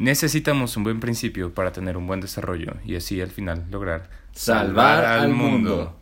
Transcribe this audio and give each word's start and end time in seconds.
Necesitamos 0.00 0.78
un 0.78 0.84
buen 0.84 0.98
principio 0.98 1.52
para 1.52 1.72
tener 1.72 1.98
un 1.98 2.06
buen 2.06 2.22
desarrollo 2.22 2.72
y 2.86 2.96
así 2.96 3.20
al 3.20 3.28
final 3.28 3.66
lograr 3.70 4.08
Salvar 4.32 5.04
al 5.04 5.28
mundo. 5.28 5.94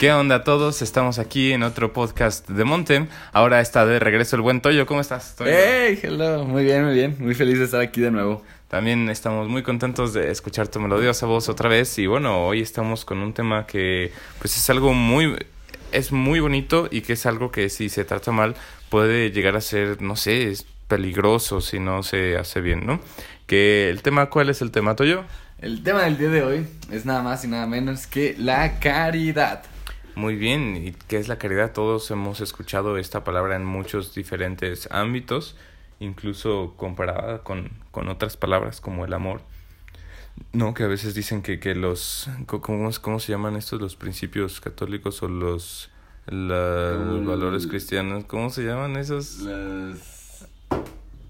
¿Qué 0.00 0.12
onda 0.12 0.34
a 0.34 0.42
todos? 0.42 0.82
Estamos 0.82 1.20
aquí 1.20 1.52
en 1.52 1.62
otro 1.62 1.92
podcast 1.92 2.48
de 2.48 2.64
Montem. 2.64 3.06
Ahora 3.32 3.60
está 3.60 3.86
de 3.86 4.00
regreso 4.00 4.34
el 4.34 4.42
buen 4.42 4.60
Toyo. 4.60 4.84
¿Cómo 4.84 5.00
estás? 5.00 5.36
Toyo? 5.36 5.52
¡Hey! 5.54 6.00
Hello. 6.02 6.44
Muy 6.44 6.64
bien, 6.64 6.84
muy 6.84 6.94
bien. 6.94 7.16
Muy 7.20 7.36
feliz 7.36 7.60
de 7.60 7.66
estar 7.66 7.80
aquí 7.80 8.00
de 8.00 8.10
nuevo. 8.10 8.42
También 8.68 9.08
estamos 9.08 9.48
muy 9.48 9.62
contentos 9.62 10.12
de 10.12 10.30
escuchar 10.30 10.68
tu 10.68 10.80
melodiosa 10.80 11.26
voz 11.26 11.48
otra 11.48 11.68
vez. 11.68 11.98
Y 11.98 12.06
bueno, 12.06 12.46
hoy 12.46 12.60
estamos 12.60 13.04
con 13.04 13.18
un 13.18 13.32
tema 13.32 13.66
que 13.66 14.12
pues 14.38 14.56
es 14.56 14.70
algo 14.70 14.92
muy... 14.92 15.36
Es 15.92 16.10
muy 16.10 16.40
bonito 16.40 16.88
y 16.90 17.02
que 17.02 17.12
es 17.12 17.26
algo 17.26 17.52
que 17.52 17.68
si 17.68 17.88
se 17.88 18.04
trata 18.04 18.32
mal 18.32 18.56
puede 18.88 19.30
llegar 19.30 19.56
a 19.56 19.60
ser, 19.60 20.02
no 20.02 20.16
sé, 20.16 20.50
es 20.50 20.66
peligroso 20.88 21.60
si 21.60 21.78
no 21.78 22.02
se 22.02 22.36
hace 22.36 22.60
bien, 22.60 22.84
¿no? 22.86 23.00
Que 23.46 23.88
el 23.88 24.02
tema, 24.02 24.26
¿cuál 24.26 24.50
es 24.50 24.62
el 24.62 24.72
tema, 24.72 24.96
Toyo? 24.96 25.24
El 25.60 25.82
tema 25.82 26.02
del 26.02 26.18
día 26.18 26.28
de 26.28 26.42
hoy 26.42 26.66
es 26.90 27.06
nada 27.06 27.22
más 27.22 27.44
y 27.44 27.48
nada 27.48 27.66
menos 27.66 28.06
que 28.06 28.34
la 28.36 28.78
caridad. 28.80 29.62
Muy 30.16 30.34
bien, 30.34 30.76
¿y 30.76 30.92
qué 31.08 31.18
es 31.18 31.28
la 31.28 31.38
caridad? 31.38 31.72
Todos 31.72 32.10
hemos 32.10 32.40
escuchado 32.40 32.98
esta 32.98 33.22
palabra 33.22 33.56
en 33.56 33.64
muchos 33.64 34.14
diferentes 34.14 34.88
ámbitos, 34.90 35.56
incluso 36.00 36.74
comparada 36.76 37.42
con, 37.42 37.70
con 37.90 38.08
otras 38.08 38.36
palabras 38.36 38.80
como 38.80 39.04
el 39.04 39.12
amor. 39.12 39.42
No, 40.52 40.74
que 40.74 40.82
a 40.82 40.86
veces 40.86 41.14
dicen 41.14 41.42
que, 41.42 41.58
que 41.60 41.74
los... 41.74 42.28
¿cómo, 42.46 42.90
¿Cómo 43.00 43.20
se 43.20 43.32
llaman 43.32 43.56
estos? 43.56 43.80
Los 43.80 43.96
principios 43.96 44.60
católicos 44.60 45.22
o 45.22 45.28
los... 45.28 45.90
La, 46.26 46.90
los 46.90 47.24
valores 47.24 47.66
cristianos. 47.66 48.24
¿Cómo 48.24 48.50
se 48.50 48.64
llaman 48.64 48.96
esos? 48.96 49.38
Las... 49.40 50.15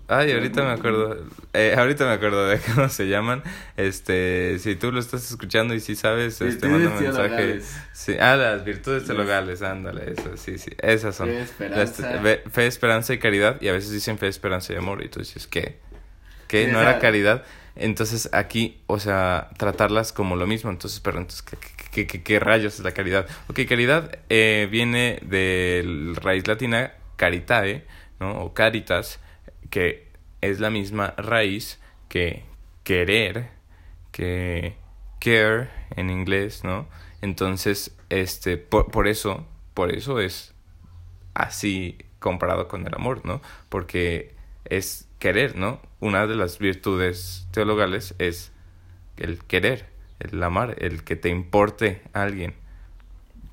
Ay, 0.08 0.30
ahorita 0.32 0.62
me 0.62 0.70
acuerdo. 0.70 1.16
Eh, 1.52 1.74
ahorita 1.76 2.04
me 2.06 2.12
acuerdo 2.12 2.46
de 2.46 2.58
cómo 2.74 2.88
se 2.88 3.08
llaman. 3.08 3.42
Este, 3.76 4.58
si 4.60 4.76
tú 4.76 4.92
lo 4.92 5.00
estás 5.00 5.28
escuchando 5.30 5.74
y 5.74 5.80
si 5.80 5.96
sabes, 5.96 6.40
este, 6.40 6.68
manda 6.68 6.90
un 6.90 7.02
mensaje. 7.02 7.60
Sí, 7.92 8.14
ah, 8.20 8.36
las 8.36 8.64
virtudes 8.64 9.02
Las- 9.02 9.06
teologales, 9.08 9.62
ándale, 9.62 10.12
eso, 10.12 10.36
sí, 10.36 10.58
sí, 10.58 10.70
esas 10.80 11.16
son. 11.16 11.28
Fe, 11.28 11.40
esperanza. 11.42 12.02
Las- 12.12 12.22
fe, 12.22 12.42
fe, 12.50 12.66
esperanza 12.68 13.14
y 13.14 13.18
caridad, 13.18 13.60
y 13.60 13.68
a 13.68 13.72
veces 13.72 13.90
dicen 13.90 14.16
fe, 14.18 14.28
esperanza 14.28 14.72
y 14.72 14.76
amor, 14.76 15.02
y 15.04 15.08
tú 15.08 15.18
dices, 15.18 15.46
¿qué? 15.48 15.78
¿Qué? 16.46 16.66
Sí, 16.66 16.70
¿No 16.70 16.80
era 16.80 16.98
caridad? 17.00 17.42
Entonces 17.74 18.30
aquí, 18.32 18.80
o 18.86 19.00
sea, 19.00 19.50
tratarlas 19.58 20.12
como 20.12 20.36
lo 20.36 20.46
mismo, 20.46 20.70
entonces, 20.70 21.00
pero 21.00 21.18
entonces, 21.18 21.42
¿qué, 21.42 21.56
qué, 21.90 22.06
qué- 22.06 22.22
qué 22.22 22.38
rayos 22.38 22.74
es 22.74 22.80
la 22.84 22.92
caridad? 22.92 23.26
Ok, 23.48 23.60
caridad 23.68 24.18
eh, 24.28 24.68
viene 24.70 25.18
de 25.22 25.82
la 26.14 26.20
raíz 26.20 26.46
latina 26.46 26.92
caritae, 27.16 27.84
¿no? 28.20 28.40
O 28.44 28.54
caritas, 28.54 29.18
que 29.70 30.08
es 30.40 30.60
la 30.60 30.70
misma 30.70 31.14
raíz 31.16 31.80
que 32.08 32.44
querer, 32.84 33.50
que 34.12 34.76
care 35.20 35.70
en 35.96 36.10
inglés, 36.10 36.64
¿no? 36.64 36.88
Entonces, 37.22 37.96
este, 38.10 38.58
por, 38.58 38.90
por 38.90 39.08
eso, 39.08 39.46
por 39.74 39.92
eso 39.92 40.20
es 40.20 40.54
así 41.34 41.98
comparado 42.18 42.68
con 42.68 42.86
el 42.86 42.94
amor, 42.94 43.22
¿no? 43.24 43.40
Porque 43.68 44.34
es 44.64 45.08
querer, 45.18 45.56
¿no? 45.56 45.80
Una 46.00 46.26
de 46.26 46.36
las 46.36 46.58
virtudes 46.58 47.46
teologales 47.52 48.14
es 48.18 48.52
el 49.16 49.44
querer, 49.44 49.86
el 50.20 50.42
amar, 50.42 50.76
el 50.80 51.04
que 51.04 51.16
te 51.16 51.28
importe 51.30 52.02
a 52.12 52.22
alguien. 52.22 52.54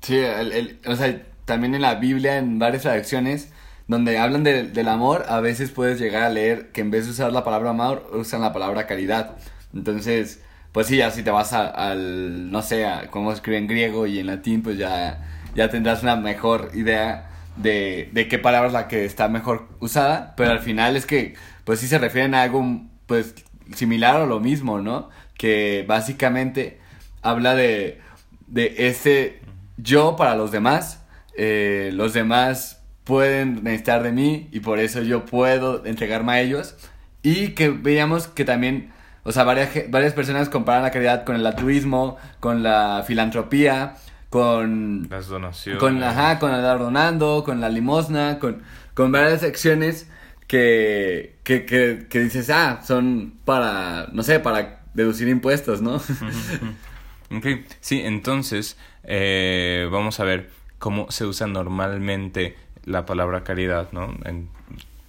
Sí, 0.02 0.18
el, 0.18 0.52
el- 0.52 0.80
o 0.86 0.96
sea, 0.96 1.26
también 1.44 1.74
en 1.74 1.82
la 1.82 1.94
Biblia, 1.96 2.36
en 2.38 2.58
varias 2.58 2.82
traducciones, 2.82 3.52
donde 3.86 4.18
hablan 4.18 4.44
de- 4.44 4.64
del 4.64 4.88
amor, 4.88 5.24
a 5.28 5.40
veces 5.40 5.70
puedes 5.70 5.98
llegar 6.00 6.22
a 6.24 6.30
leer 6.30 6.70
que 6.72 6.80
en 6.80 6.90
vez 6.90 7.04
de 7.06 7.12
usar 7.12 7.32
la 7.32 7.44
palabra 7.44 7.70
amor, 7.70 8.10
usan 8.14 8.40
la 8.40 8.52
palabra 8.52 8.86
caridad. 8.86 9.36
Entonces, 9.74 10.42
pues 10.72 10.86
sí, 10.86 10.96
ya 10.98 11.10
si 11.10 11.22
te 11.22 11.30
vas 11.30 11.52
a- 11.52 11.66
al, 11.68 12.50
no 12.50 12.62
sé, 12.62 12.86
a 12.86 13.08
cómo 13.10 13.32
escribe 13.32 13.58
en 13.58 13.66
griego 13.66 14.06
y 14.06 14.18
en 14.20 14.26
latín, 14.26 14.62
pues 14.62 14.78
ya, 14.78 15.22
ya 15.54 15.68
tendrás 15.68 16.02
una 16.02 16.16
mejor 16.16 16.70
idea 16.74 17.30
de, 17.56 18.08
de 18.12 18.26
qué 18.28 18.38
palabra 18.38 18.68
es 18.68 18.72
la 18.72 18.88
que 18.88 19.04
está 19.04 19.28
mejor 19.28 19.68
usada, 19.80 20.34
pero 20.36 20.50
al 20.50 20.60
final 20.60 20.96
es 20.96 21.06
que, 21.06 21.34
pues 21.64 21.78
sí 21.80 21.86
se 21.86 21.98
refieren 21.98 22.34
a 22.34 22.42
algo, 22.42 22.64
pues, 23.06 23.34
similar 23.74 24.20
o 24.22 24.26
lo 24.26 24.40
mismo, 24.40 24.80
¿no? 24.80 25.10
Que 25.38 25.84
básicamente 25.86 26.78
habla 27.22 27.54
de, 27.54 28.00
de 28.48 28.74
ese 28.88 29.40
yo 29.76 30.16
para 30.16 30.34
los 30.36 30.50
demás, 30.50 31.02
eh, 31.36 31.90
los 31.92 32.12
demás 32.14 32.82
pueden 33.04 33.62
necesitar 33.64 34.02
de 34.02 34.12
mí 34.12 34.48
y 34.50 34.60
por 34.60 34.78
eso 34.78 35.02
yo 35.02 35.24
puedo 35.24 35.84
entregarme 35.84 36.32
a 36.32 36.40
ellos 36.40 36.76
y 37.22 37.48
que 37.50 37.68
veíamos 37.70 38.28
que 38.28 38.44
también, 38.44 38.92
o 39.22 39.32
sea, 39.32 39.44
varias, 39.44 39.70
varias 39.90 40.12
personas 40.12 40.48
comparan 40.48 40.82
la 40.82 40.90
caridad 40.90 41.24
con 41.24 41.36
el 41.36 41.46
altruismo, 41.46 42.16
con 42.40 42.62
la 42.62 43.04
filantropía, 43.06 43.96
con 44.30 45.06
Las 45.10 45.28
donaciones. 45.28 45.80
con, 45.80 46.02
ajá, 46.02 46.38
con 46.38 46.52
el 46.52 46.62
dar 46.62 46.78
donando, 46.78 47.44
con 47.44 47.60
la 47.60 47.68
limosna, 47.68 48.38
con, 48.38 48.62
con 48.94 49.12
varias 49.12 49.42
acciones 49.42 50.10
que, 50.46 51.36
que, 51.44 51.64
que, 51.64 52.06
que 52.08 52.20
dices, 52.20 52.50
ah, 52.50 52.80
son 52.84 53.34
para, 53.44 54.08
no 54.12 54.22
sé, 54.22 54.40
para 54.40 54.82
deducir 54.94 55.28
impuestos, 55.28 55.82
¿no? 55.82 56.00
Ok, 57.30 57.46
sí, 57.80 58.00
entonces 58.04 58.76
eh, 59.02 59.88
vamos 59.90 60.20
a 60.20 60.24
ver 60.24 60.50
cómo 60.78 61.10
se 61.10 61.24
usa 61.24 61.46
normalmente 61.46 62.56
la 62.84 63.06
palabra 63.06 63.44
caridad, 63.44 63.88
¿no? 63.92 64.14
En 64.24 64.48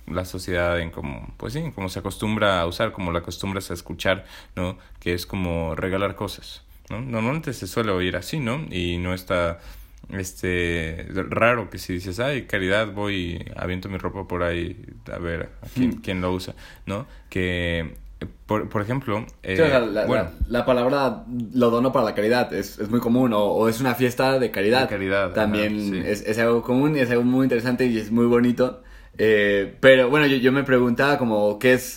la 0.07 0.23
sociedad, 0.25 0.79
en 0.79 0.91
cómo, 0.91 1.33
pues 1.37 1.53
sí, 1.53 1.71
cómo 1.73 1.89
se 1.89 1.99
acostumbra 1.99 2.61
a 2.61 2.67
usar, 2.67 2.91
como 2.91 3.11
la 3.11 3.19
acostumbras 3.19 3.71
a 3.71 3.73
escuchar, 3.73 4.25
¿no? 4.55 4.77
Que 4.99 5.13
es 5.13 5.25
como 5.25 5.75
regalar 5.75 6.15
cosas, 6.15 6.63
¿no? 6.89 7.01
Normalmente 7.01 7.53
se 7.53 7.65
suele 7.67 7.91
oír 7.91 8.15
así, 8.15 8.39
¿no? 8.39 8.65
Y 8.69 8.97
no 8.99 9.13
está, 9.13 9.59
este, 10.11 11.07
raro 11.09 11.69
que 11.71 11.79
si 11.79 11.93
dices, 11.93 12.19
ay, 12.19 12.43
caridad, 12.43 12.91
voy 12.93 13.43
aviento 13.55 13.89
mi 13.89 13.97
ropa 13.97 14.27
por 14.27 14.43
ahí, 14.43 14.85
a 15.11 15.17
ver 15.17 15.49
a 15.63 15.67
quién, 15.73 15.89
Mm. 15.89 16.01
quién 16.01 16.21
lo 16.21 16.31
usa, 16.31 16.53
¿no? 16.85 17.07
Que, 17.29 17.95
por, 18.45 18.69
por 18.69 18.81
ejemplo, 18.81 19.25
eh, 19.43 19.55
Sí, 19.55 19.61
o 19.61 19.67
sea, 19.67 19.79
la, 19.79 20.05
bueno, 20.05 20.23
la- 20.49 20.59
la 20.59 20.65
palabra 20.65 21.23
lo 21.53 21.69
dono 21.71 21.91
para 21.91 22.05
la 22.05 22.15
caridad 22.15 22.53
es, 22.53 22.79
es 22.79 22.89
muy 22.89 22.99
común, 22.99 23.33
o, 23.33 23.39
o 23.43 23.67
es 23.69 23.79
una 23.81 23.95
fiesta 23.95 24.39
de 24.39 24.51
caridad. 24.51 24.83
De 24.83 24.87
caridad, 24.89 25.33
También 25.33 25.73
ajá, 25.75 25.89
sí. 25.89 26.01
es, 26.05 26.21
es 26.21 26.37
algo 26.39 26.61
común 26.61 26.95
y 26.95 26.99
es 26.99 27.09
algo 27.11 27.23
muy 27.23 27.43
interesante 27.43 27.85
y 27.87 27.97
es 27.97 28.11
muy 28.11 28.25
bonito. 28.25 28.83
Eh, 29.17 29.75
pero 29.79 30.09
bueno, 30.09 30.27
yo, 30.27 30.37
yo 30.37 30.51
me 30.51 30.63
preguntaba 30.63 31.17
como 31.17 31.57
qué 31.59 31.73
es, 31.73 31.95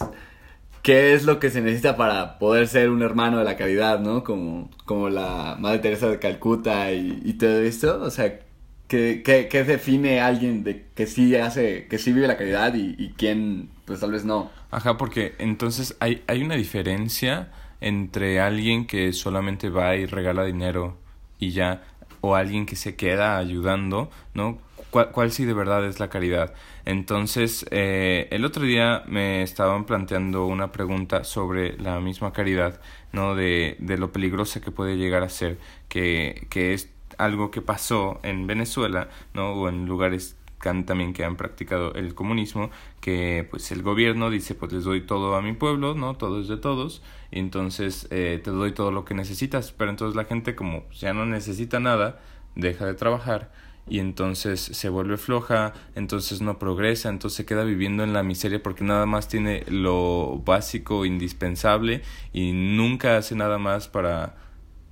qué 0.83 1.15
es 1.15 1.25
lo 1.25 1.39
que 1.41 1.51
se 1.51 1.61
necesita 1.61 1.97
para 1.97 2.39
poder 2.39 2.69
ser 2.69 2.91
un 2.91 3.03
hermano 3.03 3.39
de 3.39 3.45
la 3.45 3.57
caridad, 3.57 4.01
¿no? 4.01 4.25
Como, 4.25 4.71
como 4.84 5.09
la 5.11 5.57
Madre 5.59 5.81
Teresa 5.81 6.09
de 6.09 6.19
Calcuta 6.19 6.93
y, 6.93 7.21
y 7.25 7.34
todo 7.34 7.61
esto. 7.61 8.01
O 8.03 8.11
sea, 8.11 8.39
¿qué, 8.88 9.22
qué, 9.25 9.49
qué 9.49 9.65
define 9.65 10.21
a 10.21 10.26
alguien 10.28 10.65
de 10.65 10.88
que 10.94 11.06
sí 11.06 11.37
hace, 11.37 11.87
que 11.88 11.99
sí 11.99 12.12
vive 12.12 12.26
la 12.28 12.37
caridad 12.37 12.75
y, 12.75 12.94
y 12.99 13.15
quién, 13.15 13.71
pues 13.84 14.00
tal 14.00 14.12
vez 14.12 14.25
no? 14.25 14.53
Ajá, 14.71 14.97
porque 14.99 15.34
entonces 15.38 15.97
hay, 16.00 16.22
hay 16.26 16.43
una 16.43 16.56
diferencia 16.56 17.50
entre 17.81 18.41
alguien 18.41 18.87
que 18.87 19.12
solamente 19.12 19.71
va 19.71 19.97
y 19.97 20.06
regala 20.06 20.44
dinero 20.44 20.98
y 21.38 21.50
ya, 21.53 21.84
o 22.21 22.34
alguien 22.34 22.66
que 22.66 22.77
se 22.77 22.97
queda 22.97 23.38
ayudando, 23.38 24.10
¿no? 24.34 24.59
¿Cuál, 24.91 25.10
cuál 25.12 25.32
sí 25.32 25.44
de 25.44 25.54
verdad 25.54 25.87
es 25.87 26.00
la 26.00 26.09
caridad? 26.10 26.54
Entonces, 26.84 27.66
eh, 27.71 28.28
el 28.31 28.44
otro 28.44 28.65
día 28.65 29.04
me 29.06 29.43
estaban 29.43 29.84
planteando 29.87 30.47
una 30.47 30.72
pregunta 30.72 31.25
sobre 31.25 31.77
la 31.78 32.00
misma 32.00 32.32
caridad, 32.32 32.81
¿no? 33.12 33.34
De, 33.34 33.77
de 33.81 33.98
lo 33.98 34.12
peligrosa 34.12 34.60
que 34.60 34.71
puede 34.71 34.97
llegar 34.97 35.22
a 35.22 35.28
ser, 35.28 35.59
que, 35.88 36.47
que 36.50 36.75
es 36.75 36.91
algo 37.19 37.51
que 37.51 37.61
pasó 37.62 38.21
en 38.23 38.47
Venezuela, 38.47 39.09
¿no? 39.34 39.53
O 39.53 39.69
en 39.69 39.87
lugares 39.87 40.37
que 40.60 40.69
han- 40.69 40.87
también 40.87 41.13
que 41.13 41.25
han 41.25 41.37
practicado 41.37 41.95
el 41.95 42.15
comunismo, 42.15 42.71
que 43.01 43.47
pues 43.51 43.71
el 43.71 43.83
gobierno 43.83 44.28
dice 44.31 44.54
pues 44.57 44.72
les 44.72 44.84
doy 44.84 45.03
todo 45.03 45.37
a 45.37 45.42
mi 45.42 45.53
pueblo, 45.53 45.95
¿no? 45.95 46.16
Todo 46.16 46.41
es 46.41 46.48
de 46.48 46.57
todos, 46.57 47.03
y 47.31 47.39
entonces 47.39 48.09
eh, 48.10 48.41
te 48.42 48.51
doy 48.51 48.72
todo 48.72 48.91
lo 48.91 49.04
que 49.04 49.15
necesitas, 49.15 49.71
pero 49.72 49.91
entonces 49.91 50.16
la 50.16 50.25
gente 50.25 50.54
como 50.57 50.89
ya 50.91 51.13
no 51.15 51.27
necesita 51.27 51.78
nada, 51.81 52.21
deja 52.57 52.87
de 52.87 52.95
trabajar 52.95 53.53
y 53.91 54.01
entonces 54.01 54.60
se 54.60 54.89
vuelve 54.91 55.16
floja, 55.16 55.72
entonces 55.95 56.42
no 56.42 56.59
progresa, 56.59 57.09
entonces 57.09 57.37
se 57.37 57.47
queda 57.47 57.65
viviendo 57.65 58.03
en 58.04 58.13
la 58.13 58.22
miseria 58.22 58.63
porque 58.63 58.84
nada 58.84 59.07
más 59.07 59.28
tiene 59.28 59.65
lo 59.69 60.42
básico, 60.45 61.04
indispensable 61.07 62.03
y 62.33 62.53
nunca 62.53 63.16
hace 63.16 63.34
nada 63.34 63.59
más 63.59 63.89
para 63.89 64.37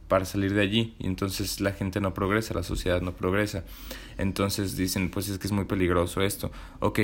para 0.08 0.24
salir 0.24 0.54
de 0.54 0.62
allí 0.62 0.94
y 0.98 1.06
entonces 1.06 1.60
la 1.60 1.72
gente 1.72 2.00
no 2.00 2.14
progresa, 2.14 2.54
la 2.54 2.62
sociedad 2.62 3.00
no 3.00 3.12
progresa. 3.12 3.64
Entonces 4.18 4.76
dicen, 4.76 5.10
pues 5.10 5.28
es 5.28 5.38
que 5.38 5.46
es 5.46 5.52
muy 5.52 5.64
peligroso 5.64 6.22
esto. 6.22 6.50
Ok, 6.80 7.00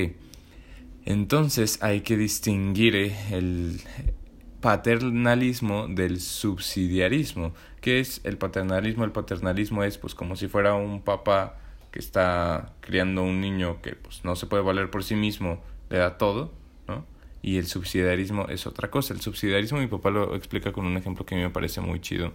entonces 1.05 1.83
hay 1.83 2.03
que 2.03 2.17
distinguir 2.17 2.95
eh, 2.97 3.17
el 3.31 3.81
paternalismo 4.61 5.89
del 5.89 6.21
subsidiarismo, 6.21 7.53
¿Qué 7.83 7.99
es 7.99 8.21
el 8.23 8.39
paternalismo? 8.39 9.05
El 9.05 9.11
paternalismo 9.11 9.83
es 9.83 9.99
pues 9.99 10.15
como 10.15 10.37
si 10.37 10.47
fuera 10.47 10.75
un 10.75 11.03
papá 11.03 11.59
que 11.91 11.99
está 11.99 12.75
criando 12.81 13.25
un 13.25 13.41
niño 13.41 13.83
que 13.83 13.97
pues 13.97 14.25
no 14.25 14.37
se 14.37 14.47
puede 14.47 14.63
valer 14.63 14.89
por 14.89 15.03
sí 15.03 15.17
mismo, 15.17 15.61
le 15.91 15.99
da 15.99 16.17
todo, 16.17 16.53
¿no? 16.87 17.05
Y 17.43 17.59
el 17.59 17.67
subsidiarismo 17.67 18.47
es 18.49 18.69
otra 18.69 18.89
cosa. 18.89 19.15
El 19.15 19.21
subsidiarismo 19.21 19.81
mi 19.81 19.89
papá 19.89 20.11
lo 20.11 20.37
explica 20.37 20.73
con 20.73 20.87
un 20.87 20.97
ejemplo 20.97 21.27
que 21.27 21.35
a 21.35 21.39
mí 21.39 21.43
me 21.43 21.51
parece 21.51 21.81
muy 21.81 22.01
chido, 22.01 22.35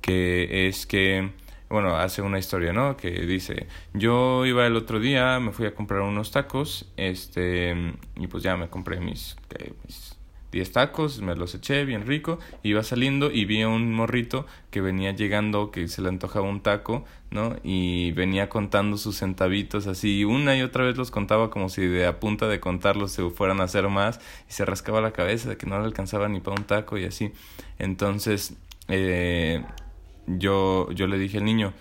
que 0.00 0.68
es 0.68 0.86
que 0.86 1.30
bueno, 1.68 1.96
hace 1.96 2.22
una 2.22 2.38
historia, 2.38 2.72
¿no? 2.72 2.96
Que 2.96 3.10
dice, 3.10 3.66
yo 3.92 4.46
iba 4.46 4.66
el 4.66 4.76
otro 4.76 5.00
día, 5.00 5.40
me 5.40 5.52
fui 5.52 5.66
a 5.66 5.74
comprar 5.74 6.02
unos 6.02 6.30
tacos, 6.30 6.86
este, 6.96 7.74
y 8.16 8.26
pues 8.28 8.42
ya 8.42 8.56
me 8.56 8.68
compré 8.68 9.00
mis, 9.00 9.36
mis 9.84 10.16
10 10.52 10.72
tacos, 10.72 11.20
me 11.20 11.34
los 11.34 11.54
eché 11.56 11.84
bien 11.84 12.06
rico, 12.06 12.38
iba 12.62 12.82
saliendo 12.84 13.32
y 13.32 13.44
vi 13.46 13.62
a 13.62 13.68
un 13.68 13.92
morrito 13.92 14.46
que 14.70 14.80
venía 14.80 15.10
llegando, 15.10 15.72
que 15.72 15.88
se 15.88 16.02
le 16.02 16.08
antojaba 16.08 16.48
un 16.48 16.60
taco, 16.60 17.04
¿no? 17.30 17.56
Y 17.64 18.12
venía 18.12 18.48
contando 18.48 18.96
sus 18.96 19.18
centavitos 19.18 19.88
así, 19.88 20.24
una 20.24 20.56
y 20.56 20.62
otra 20.62 20.84
vez 20.84 20.96
los 20.96 21.10
contaba 21.10 21.50
como 21.50 21.68
si 21.68 21.84
de 21.84 22.06
a 22.06 22.20
punta 22.20 22.46
de 22.46 22.60
contarlos 22.60 23.10
se 23.10 23.28
fueran 23.30 23.60
a 23.60 23.64
hacer 23.64 23.88
más, 23.88 24.20
y 24.48 24.52
se 24.52 24.64
rascaba 24.64 25.00
la 25.00 25.12
cabeza 25.12 25.48
de 25.48 25.56
que 25.56 25.66
no 25.66 25.80
le 25.80 25.84
alcanzaba 25.84 26.28
ni 26.28 26.40
para 26.40 26.56
un 26.60 26.64
taco 26.64 26.96
y 26.96 27.04
así. 27.06 27.32
Entonces, 27.80 28.54
eh, 28.88 29.64
yo, 30.26 30.90
yo 30.92 31.06
le 31.06 31.18
dije 31.18 31.38
al 31.38 31.44
niño, 31.44 31.72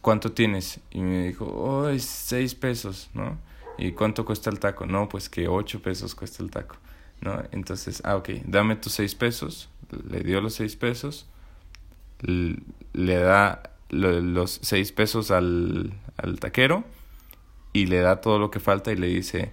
¿cuánto 0.00 0.32
tienes? 0.32 0.80
Y 0.90 1.00
me 1.00 1.28
dijo, 1.28 1.46
oh, 1.46 1.88
seis 1.98 2.54
pesos, 2.54 3.10
¿no? 3.14 3.38
¿Y 3.78 3.92
cuánto 3.92 4.24
cuesta 4.24 4.50
el 4.50 4.58
taco? 4.58 4.86
No, 4.86 5.08
pues 5.08 5.28
que 5.28 5.48
ocho 5.48 5.80
pesos 5.82 6.14
cuesta 6.14 6.42
el 6.42 6.50
taco. 6.50 6.76
¿no? 7.20 7.42
Entonces, 7.52 8.02
ah, 8.04 8.16
ok, 8.16 8.30
dame 8.44 8.76
tus 8.76 8.92
seis 8.92 9.14
pesos, 9.14 9.68
le 10.08 10.20
dio 10.20 10.40
los 10.40 10.54
seis 10.54 10.76
pesos, 10.76 11.26
le 12.20 13.14
da 13.16 13.70
los 13.90 14.58
seis 14.62 14.92
pesos 14.92 15.30
al, 15.30 15.92
al 16.16 16.40
taquero 16.40 16.84
y 17.72 17.86
le 17.86 18.00
da 18.00 18.20
todo 18.20 18.38
lo 18.38 18.50
que 18.50 18.60
falta 18.60 18.92
y 18.92 18.96
le 18.96 19.06
dice, 19.08 19.52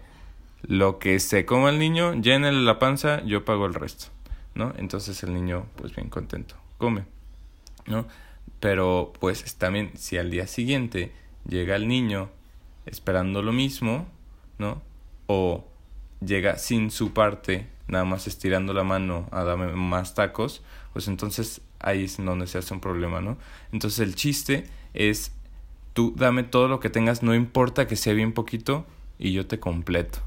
lo 0.64 0.98
que 1.00 1.20
se 1.20 1.46
coma 1.46 1.70
el 1.70 1.80
niño, 1.80 2.14
llénale 2.14 2.62
la 2.62 2.80
panza, 2.80 3.24
yo 3.24 3.46
pago 3.46 3.66
el 3.66 3.74
resto, 3.74 4.08
¿no? 4.56 4.74
Entonces 4.78 5.22
el 5.24 5.34
niño, 5.34 5.66
pues 5.76 5.96
bien 5.96 6.10
contento, 6.10 6.56
come, 6.78 7.06
¿no? 7.88 8.08
Pero 8.60 9.14
pues 9.20 9.56
también 9.56 9.92
si 9.96 10.18
al 10.18 10.32
día 10.32 10.48
siguiente 10.48 11.12
llega 11.48 11.76
el 11.76 11.88
niño 11.88 12.30
esperando 12.86 13.42
lo 13.42 13.52
mismo, 13.52 14.08
¿no? 14.58 14.82
O 15.28 15.66
llega 16.26 16.58
sin 16.58 16.92
su 16.92 17.14
parte, 17.14 17.68
nada 17.88 18.06
más 18.06 18.28
estirando 18.28 18.74
la 18.74 18.84
mano 18.84 19.28
a 19.32 19.44
darme 19.44 19.74
más 19.74 20.16
tacos, 20.16 20.62
pues 20.94 21.08
entonces 21.08 21.62
ahí 21.80 22.06
es 22.06 22.18
donde 22.18 22.48
se 22.48 22.58
hace 22.58 22.74
un 22.74 22.80
problema, 22.80 23.22
¿no? 23.22 23.38
Entonces 23.72 24.00
el 24.00 24.16
chiste 24.16 24.66
es, 24.94 25.34
tú 25.94 26.14
dame 26.16 26.44
todo 26.44 26.68
lo 26.68 26.80
que 26.80 26.90
tengas, 26.90 27.24
no 27.24 27.36
importa 27.36 27.88
que 27.88 27.96
sea 27.96 28.14
bien 28.14 28.34
poquito, 28.34 28.86
y 29.20 29.32
yo 29.32 29.46
te 29.48 29.60
completo, 29.60 30.20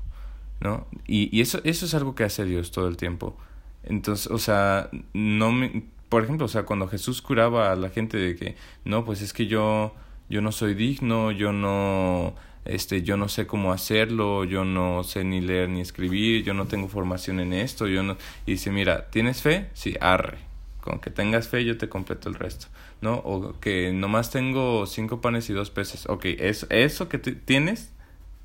¿no? 0.60 0.86
Y, 1.06 1.34
y 1.36 1.40
eso, 1.40 1.60
eso 1.64 1.86
es 1.86 1.94
algo 1.94 2.14
que 2.14 2.24
hace 2.24 2.44
Dios 2.44 2.70
todo 2.70 2.88
el 2.88 2.96
tiempo. 2.96 3.36
Entonces, 3.82 4.30
o 4.30 4.38
sea, 4.38 4.90
no 5.12 5.52
me, 5.52 5.84
por 6.08 6.24
ejemplo, 6.24 6.46
o 6.46 6.48
sea, 6.48 6.64
cuando 6.64 6.88
Jesús 6.88 7.22
curaba 7.22 7.72
a 7.72 7.76
la 7.76 7.90
gente 7.90 8.16
de 8.16 8.36
que, 8.36 8.56
no, 8.84 9.04
pues 9.04 9.22
es 9.22 9.32
que 9.32 9.46
yo, 9.46 9.94
yo 10.28 10.40
no 10.40 10.52
soy 10.52 10.74
digno, 10.74 11.32
yo 11.32 11.52
no 11.52 12.34
este, 12.66 13.02
yo 13.02 13.16
no 13.16 13.28
sé 13.28 13.46
cómo 13.46 13.72
hacerlo, 13.72 14.44
yo 14.44 14.64
no 14.64 15.04
sé 15.04 15.24
ni 15.24 15.40
leer 15.40 15.68
ni 15.68 15.80
escribir, 15.80 16.44
yo 16.44 16.54
no 16.54 16.66
tengo 16.66 16.88
formación 16.88 17.40
en 17.40 17.52
esto, 17.52 17.86
yo 17.86 18.02
no... 18.02 18.16
Y 18.44 18.52
dice, 18.52 18.70
mira, 18.70 19.08
¿tienes 19.10 19.40
fe? 19.40 19.68
Sí, 19.72 19.96
arre. 20.00 20.38
Con 20.80 21.00
que 21.00 21.10
tengas 21.10 21.48
fe 21.48 21.64
yo 21.64 21.78
te 21.78 21.88
completo 21.88 22.28
el 22.28 22.36
resto, 22.36 22.66
¿no? 23.00 23.14
O 23.14 23.58
que 23.58 23.92
nomás 23.92 24.30
tengo 24.30 24.86
cinco 24.86 25.20
panes 25.20 25.50
y 25.50 25.52
dos 25.52 25.70
peces. 25.70 26.06
Ok, 26.06 26.26
eso, 26.38 26.66
eso 26.70 27.08
que 27.08 27.18
tienes, 27.18 27.92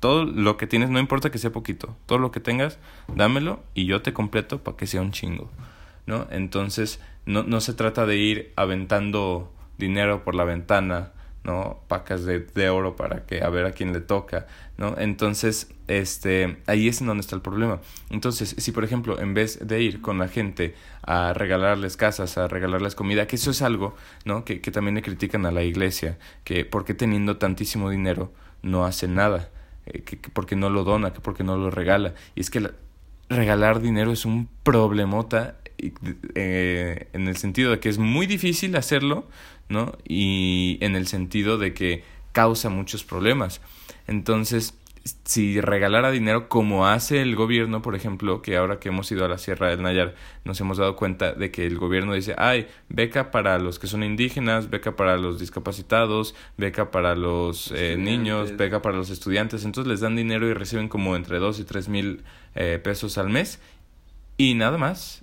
todo 0.00 0.24
lo 0.24 0.56
que 0.56 0.66
tienes, 0.66 0.90
no 0.90 0.98
importa 0.98 1.30
que 1.30 1.38
sea 1.38 1.52
poquito, 1.52 1.96
todo 2.06 2.18
lo 2.18 2.32
que 2.32 2.40
tengas, 2.40 2.78
dámelo 3.14 3.62
y 3.74 3.86
yo 3.86 4.02
te 4.02 4.12
completo 4.12 4.62
para 4.62 4.76
que 4.76 4.88
sea 4.88 5.02
un 5.02 5.12
chingo, 5.12 5.50
¿no? 6.06 6.26
Entonces, 6.30 7.00
no, 7.26 7.42
no 7.42 7.60
se 7.60 7.74
trata 7.74 8.06
de 8.06 8.16
ir 8.16 8.52
aventando 8.56 9.52
dinero 9.78 10.24
por 10.24 10.34
la 10.34 10.44
ventana, 10.44 11.12
¿no? 11.44 11.80
Pacas 11.88 12.24
de, 12.24 12.40
de, 12.40 12.70
oro 12.70 12.94
para 12.94 13.26
que 13.26 13.42
a 13.42 13.48
ver 13.48 13.66
a 13.66 13.72
quién 13.72 13.92
le 13.92 14.00
toca, 14.00 14.46
¿no? 14.76 14.94
Entonces, 14.98 15.72
este, 15.88 16.58
ahí 16.66 16.88
es 16.88 17.00
en 17.00 17.08
donde 17.08 17.20
está 17.22 17.34
el 17.34 17.42
problema. 17.42 17.80
Entonces, 18.10 18.54
si 18.58 18.72
por 18.72 18.84
ejemplo, 18.84 19.18
en 19.18 19.34
vez 19.34 19.58
de 19.66 19.82
ir 19.82 20.00
con 20.00 20.18
la 20.18 20.28
gente 20.28 20.74
a 21.02 21.32
regalarles 21.32 21.96
casas, 21.96 22.38
a 22.38 22.48
regalarles 22.48 22.94
comida, 22.94 23.26
que 23.26 23.36
eso 23.36 23.50
es 23.50 23.62
algo, 23.62 23.96
¿no? 24.24 24.44
Que, 24.44 24.60
que 24.60 24.70
también 24.70 24.94
le 24.94 25.02
critican 25.02 25.46
a 25.46 25.50
la 25.50 25.62
iglesia, 25.62 26.18
que 26.44 26.64
porque 26.64 26.94
teniendo 26.94 27.38
tantísimo 27.38 27.90
dinero 27.90 28.32
no 28.62 28.84
hace 28.84 29.08
nada, 29.08 29.50
eh, 29.86 30.02
que, 30.02 30.16
porque 30.16 30.56
no 30.56 30.70
lo 30.70 30.84
dona, 30.84 31.12
que 31.12 31.20
porque 31.20 31.44
no 31.44 31.56
lo 31.56 31.70
regala. 31.70 32.14
Y 32.34 32.40
es 32.40 32.50
que 32.50 32.70
regalar 33.28 33.80
dinero 33.80 34.12
es 34.12 34.24
un 34.24 34.48
problemota 34.62 35.56
eh, 36.34 37.08
en 37.12 37.28
el 37.28 37.36
sentido 37.36 37.70
de 37.70 37.80
que 37.80 37.88
es 37.88 37.98
muy 37.98 38.26
difícil 38.26 38.76
hacerlo, 38.76 39.26
¿no? 39.68 39.96
Y 40.06 40.78
en 40.80 40.96
el 40.96 41.06
sentido 41.06 41.58
de 41.58 41.74
que 41.74 42.04
causa 42.32 42.68
muchos 42.68 43.04
problemas. 43.04 43.60
Entonces, 44.06 44.74
si 45.24 45.60
regalara 45.60 46.10
dinero 46.10 46.48
como 46.48 46.86
hace 46.86 47.22
el 47.22 47.34
gobierno, 47.34 47.82
por 47.82 47.94
ejemplo, 47.96 48.40
que 48.40 48.56
ahora 48.56 48.78
que 48.78 48.88
hemos 48.88 49.10
ido 49.10 49.24
a 49.24 49.28
la 49.28 49.38
Sierra 49.38 49.68
del 49.68 49.82
Nayar 49.82 50.14
nos 50.44 50.60
hemos 50.60 50.78
dado 50.78 50.96
cuenta 50.96 51.32
de 51.32 51.50
que 51.50 51.66
el 51.66 51.78
gobierno 51.78 52.14
dice, 52.14 52.34
ay, 52.38 52.68
beca 52.88 53.30
para 53.30 53.58
los 53.58 53.78
que 53.78 53.88
son 53.88 54.04
indígenas, 54.04 54.70
beca 54.70 54.94
para 54.94 55.16
los 55.16 55.40
discapacitados, 55.40 56.34
beca 56.56 56.90
para 56.90 57.16
los 57.16 57.72
eh, 57.74 57.96
niños, 57.98 58.56
beca 58.56 58.80
para 58.80 58.96
los 58.96 59.10
estudiantes, 59.10 59.64
entonces 59.64 59.90
les 59.90 60.00
dan 60.00 60.14
dinero 60.14 60.48
y 60.48 60.54
reciben 60.54 60.88
como 60.88 61.16
entre 61.16 61.38
dos 61.38 61.58
y 61.58 61.64
tres 61.64 61.88
mil 61.88 62.22
eh, 62.54 62.80
pesos 62.82 63.18
al 63.18 63.28
mes 63.28 63.60
y 64.36 64.54
nada 64.54 64.78
más 64.78 65.21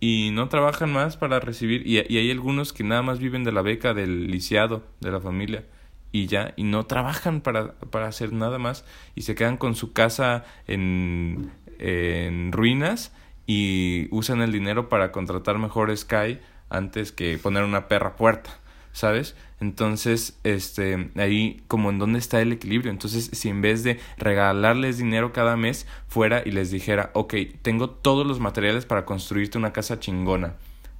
y 0.00 0.30
no 0.32 0.48
trabajan 0.48 0.92
más 0.92 1.16
para 1.16 1.40
recibir 1.40 1.86
y, 1.86 1.98
y, 2.08 2.18
hay 2.18 2.30
algunos 2.30 2.72
que 2.72 2.84
nada 2.84 3.02
más 3.02 3.18
viven 3.18 3.44
de 3.44 3.52
la 3.52 3.62
beca 3.62 3.94
del 3.94 4.30
lisiado 4.30 4.84
de 5.00 5.10
la 5.10 5.20
familia 5.20 5.64
y 6.12 6.26
ya 6.26 6.54
y 6.56 6.64
no 6.64 6.86
trabajan 6.86 7.40
para, 7.40 7.74
para 7.74 8.06
hacer 8.06 8.32
nada 8.32 8.58
más 8.58 8.84
y 9.14 9.22
se 9.22 9.34
quedan 9.34 9.56
con 9.56 9.74
su 9.74 9.92
casa 9.92 10.44
en, 10.66 11.50
en 11.78 12.52
ruinas 12.52 13.12
y 13.46 14.08
usan 14.10 14.40
el 14.40 14.52
dinero 14.52 14.88
para 14.88 15.10
contratar 15.10 15.58
mejor 15.58 15.96
Sky 15.96 16.38
antes 16.70 17.12
que 17.12 17.38
poner 17.38 17.64
una 17.64 17.88
perra 17.88 18.16
puerta 18.16 18.58
¿sabes? 18.92 19.36
Entonces, 19.60 20.38
este, 20.44 21.10
ahí 21.16 21.62
como 21.66 21.90
en 21.90 21.98
dónde 21.98 22.18
está 22.18 22.40
el 22.40 22.52
equilibrio. 22.52 22.90
Entonces, 22.90 23.30
si 23.32 23.48
en 23.48 23.60
vez 23.60 23.82
de 23.82 23.98
regalarles 24.16 24.98
dinero 24.98 25.32
cada 25.32 25.56
mes, 25.56 25.86
fuera 26.06 26.42
y 26.44 26.50
les 26.52 26.70
dijera, 26.70 27.10
ok, 27.14 27.34
tengo 27.62 27.90
todos 27.90 28.26
los 28.26 28.40
materiales 28.40 28.86
para 28.86 29.04
construirte 29.04 29.58
una 29.58 29.72
casa 29.72 29.98
chingona. 29.98 30.54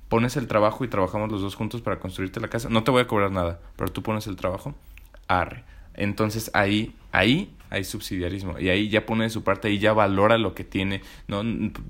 Pones 0.08 0.36
el 0.36 0.48
trabajo 0.48 0.84
y 0.84 0.88
trabajamos 0.88 1.30
los 1.30 1.42
dos 1.42 1.54
juntos 1.54 1.82
para 1.82 2.00
construirte 2.00 2.40
la 2.40 2.48
casa. 2.48 2.68
No 2.68 2.82
te 2.82 2.90
voy 2.90 3.02
a 3.02 3.06
cobrar 3.06 3.30
nada, 3.30 3.60
pero 3.76 3.92
tú 3.92 4.02
pones 4.02 4.26
el 4.26 4.36
trabajo. 4.36 4.74
Arre. 5.28 5.64
Entonces 5.94 6.50
ahí, 6.54 6.94
ahí 7.12 7.54
hay 7.70 7.84
subsidiarismo 7.84 8.58
y 8.58 8.70
ahí 8.70 8.88
ya 8.88 9.04
pone 9.04 9.24
de 9.24 9.30
su 9.30 9.42
parte 9.44 9.70
y 9.70 9.78
ya 9.78 9.92
valora 9.92 10.38
lo 10.38 10.54
que 10.54 10.64
tiene, 10.64 11.02
no 11.26 11.42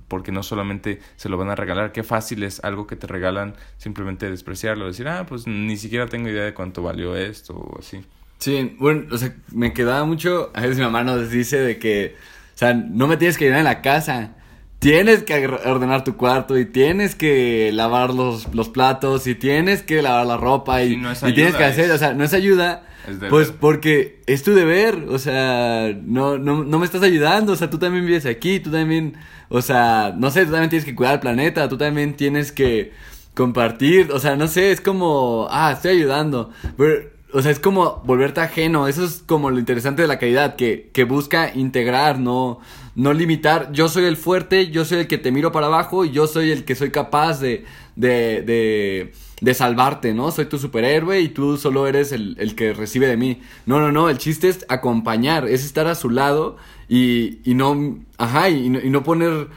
porque 0.09 0.33
no 0.33 0.43
solamente 0.43 1.01
se 1.17 1.29
lo 1.29 1.37
van 1.37 1.51
a 1.51 1.55
regalar, 1.55 1.93
qué 1.93 2.03
fácil 2.03 2.43
es 2.43 2.63
algo 2.65 2.87
que 2.87 2.97
te 2.97 3.07
regalan 3.07 3.55
simplemente 3.77 4.29
despreciarlo, 4.31 4.87
decir, 4.87 5.09
ah, 5.09 5.27
pues 5.27 5.47
ni 5.47 5.77
siquiera 5.77 6.07
tengo 6.07 6.29
idea 6.29 6.45
de 6.45 6.55
cuánto 6.55 6.83
valió 6.83 7.17
esto 7.17 7.55
o 7.55 7.79
así. 7.79 8.05
Sí, 8.39 8.77
bueno, 8.79 9.07
o 9.11 9.19
sea, 9.19 9.35
me 9.53 9.73
quedaba 9.73 10.05
mucho, 10.05 10.51
a 10.55 10.63
veces 10.63 10.79
mi 10.79 10.85
mamá 10.85 11.05
nos 11.05 11.31
dice 11.31 11.59
de 11.59 11.79
que, 11.79 12.17
o 12.55 12.59
sea, 12.59 12.75
no 12.75 13.07
me 13.07 13.17
tienes 13.17 13.37
que 13.37 13.45
ayudar 13.45 13.61
en 13.61 13.65
la 13.65 13.83
casa, 13.83 14.37
tienes 14.79 15.25
que 15.25 15.47
ordenar 15.47 16.05
tu 16.05 16.17
cuarto 16.17 16.59
y 16.59 16.65
tienes 16.65 17.15
que 17.15 17.71
lavar 17.73 18.15
los, 18.15 18.55
los 18.55 18.69
platos 18.69 19.27
y 19.27 19.35
tienes 19.35 19.83
que 19.83 20.03
lavar 20.03 20.27
la 20.27 20.37
ropa 20.37 20.83
y, 20.83 20.95
y 20.95 21.33
tienes 21.33 21.57
que 21.57 21.65
hacer, 21.65 21.91
o 21.91 21.99
sea, 21.99 22.15
no 22.15 22.25
es 22.25 22.33
ayuda, 22.33 22.85
pues 23.29 23.51
porque 23.51 24.21
es 24.27 24.43
tu 24.43 24.55
deber, 24.55 25.07
o 25.09 25.19
sea, 25.19 25.93
no, 26.05 26.39
no, 26.39 26.63
no 26.63 26.79
me 26.79 26.85
estás 26.85 27.03
ayudando, 27.03 27.53
o 27.53 27.57
sea, 27.57 27.71
tú 27.71 27.79
también 27.79 28.07
vives 28.07 28.27
aquí, 28.27 28.61
tú 28.61 28.71
también, 28.71 29.15
o 29.49 29.63
sea, 29.63 30.15
no 30.17 30.31
sé, 30.31 30.45
tú 30.45 30.53
también 30.53 30.71
tienes 30.71 30.85
que 30.85 30.95
cuidar 30.95 31.15
el 31.15 31.21
planeta, 31.21 31.69
tú 31.69 31.77
también 31.77 32.15
tienes 32.15 32.53
que 32.53 32.93
compartir, 33.35 34.11
o 34.13 34.19
sea, 34.19 34.37
no 34.37 34.47
sé, 34.47 34.71
es 34.71 34.81
como, 34.81 35.49
ah, 35.51 35.73
estoy 35.73 35.93
ayudando, 35.93 36.51
pero, 36.77 37.19
o 37.33 37.43
sea, 37.43 37.51
es 37.51 37.61
como 37.61 38.03
volverte 38.05 38.41
ajeno, 38.41 38.89
eso 38.89 39.05
es 39.05 39.23
como 39.27 39.51
lo 39.51 39.59
interesante 39.59 40.03
de 40.03 40.09
la 40.09 40.19
caridad, 40.19 40.57
que, 40.57 40.91
que 40.93 41.05
busca 41.05 41.53
integrar, 41.55 42.19
no, 42.19 42.61
no 42.99 43.13
limitar, 43.15 43.73
yo 43.73 43.89
soy 43.89 44.05
el 44.05 44.17
fuerte, 44.17 44.71
yo 44.71 44.85
soy 44.85 44.99
el 44.99 45.07
que 45.07 45.19
te 45.19 45.33
miro 45.33 45.53
para 45.53 45.69
abajo 45.69 46.05
y 46.05 46.11
yo 46.11 46.27
soy 46.27 46.51
el 46.51 46.65
que 46.65 46.75
soy 46.75 46.91
capaz 46.91 47.41
de, 47.41 47.65
de, 47.97 48.43
de 48.43 49.13
de 49.41 49.55
salvarte, 49.55 50.15
¿no? 50.15 50.31
Soy 50.33 50.47
tu 50.47 50.59
superhéroe 50.59 51.21
y 51.21 51.29
tú 51.29 51.57
solo 51.59 51.87
eres 51.87 52.11
el, 52.13 52.37
el, 52.41 52.55
que 52.57 52.73
recibe 52.73 53.07
de 53.07 53.17
mí. 53.17 53.41
No, 53.67 53.79
no, 53.81 53.93
no, 53.93 54.09
el 54.09 54.19
chiste 54.19 54.49
es 54.49 54.67
acompañar, 54.69 55.47
es 55.47 55.65
estar 55.65 55.87
a 55.87 55.95
su 55.95 56.11
lado 56.11 56.57
y, 56.89 57.39
y 57.49 57.55
no, 57.55 57.99
ajá, 58.17 58.49
y, 58.51 58.67
y 58.67 58.91
no 58.91 59.05
poner 59.05 59.49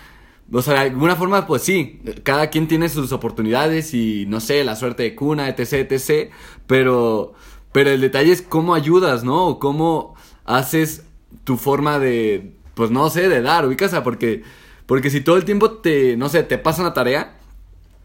o 0.53 0.62
sea, 0.62 0.74
de 0.74 0.79
alguna 0.89 1.15
forma, 1.15 1.48
pues 1.48 1.62
sí, 1.62 2.01
cada 2.24 2.50
quien 2.50 2.67
tiene 2.67 2.89
sus 2.89 3.13
oportunidades 3.13 3.93
y 3.93 4.25
no 4.27 4.41
sé, 4.41 4.63
la 4.65 4.75
suerte 4.75 5.03
de 5.03 5.15
cuna, 5.15 5.48
etc, 5.48 5.89
etc. 5.89 6.31
Pero, 6.67 7.33
pero 7.71 7.89
el 7.89 8.01
detalle 8.01 8.33
es 8.33 8.41
cómo 8.41 8.75
ayudas, 8.75 9.24
¿no? 9.24 9.48
O 9.48 9.60
cómo 9.60 10.15
haces 10.43 11.05
tu 11.45 11.55
forma 11.55 12.00
de, 12.00 12.53
pues 12.74 12.92
no 12.92 13.10
sé, 13.10 13.30
de 13.30 13.42
dar, 13.42 13.66
ubicas, 13.66 13.94
porque, 14.04 14.44
porque 14.86 15.10
si 15.10 15.22
todo 15.22 15.38
el 15.38 15.46
tiempo 15.46 15.72
te, 15.72 16.18
no 16.18 16.30
sé, 16.30 16.44
te 16.44 16.58
pasa 16.58 16.82
una 16.82 16.94
tarea, 16.94 17.38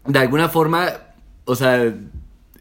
de 0.05 0.19
alguna 0.19 0.49
forma, 0.49 0.87
o 1.45 1.55
sea, 1.55 1.93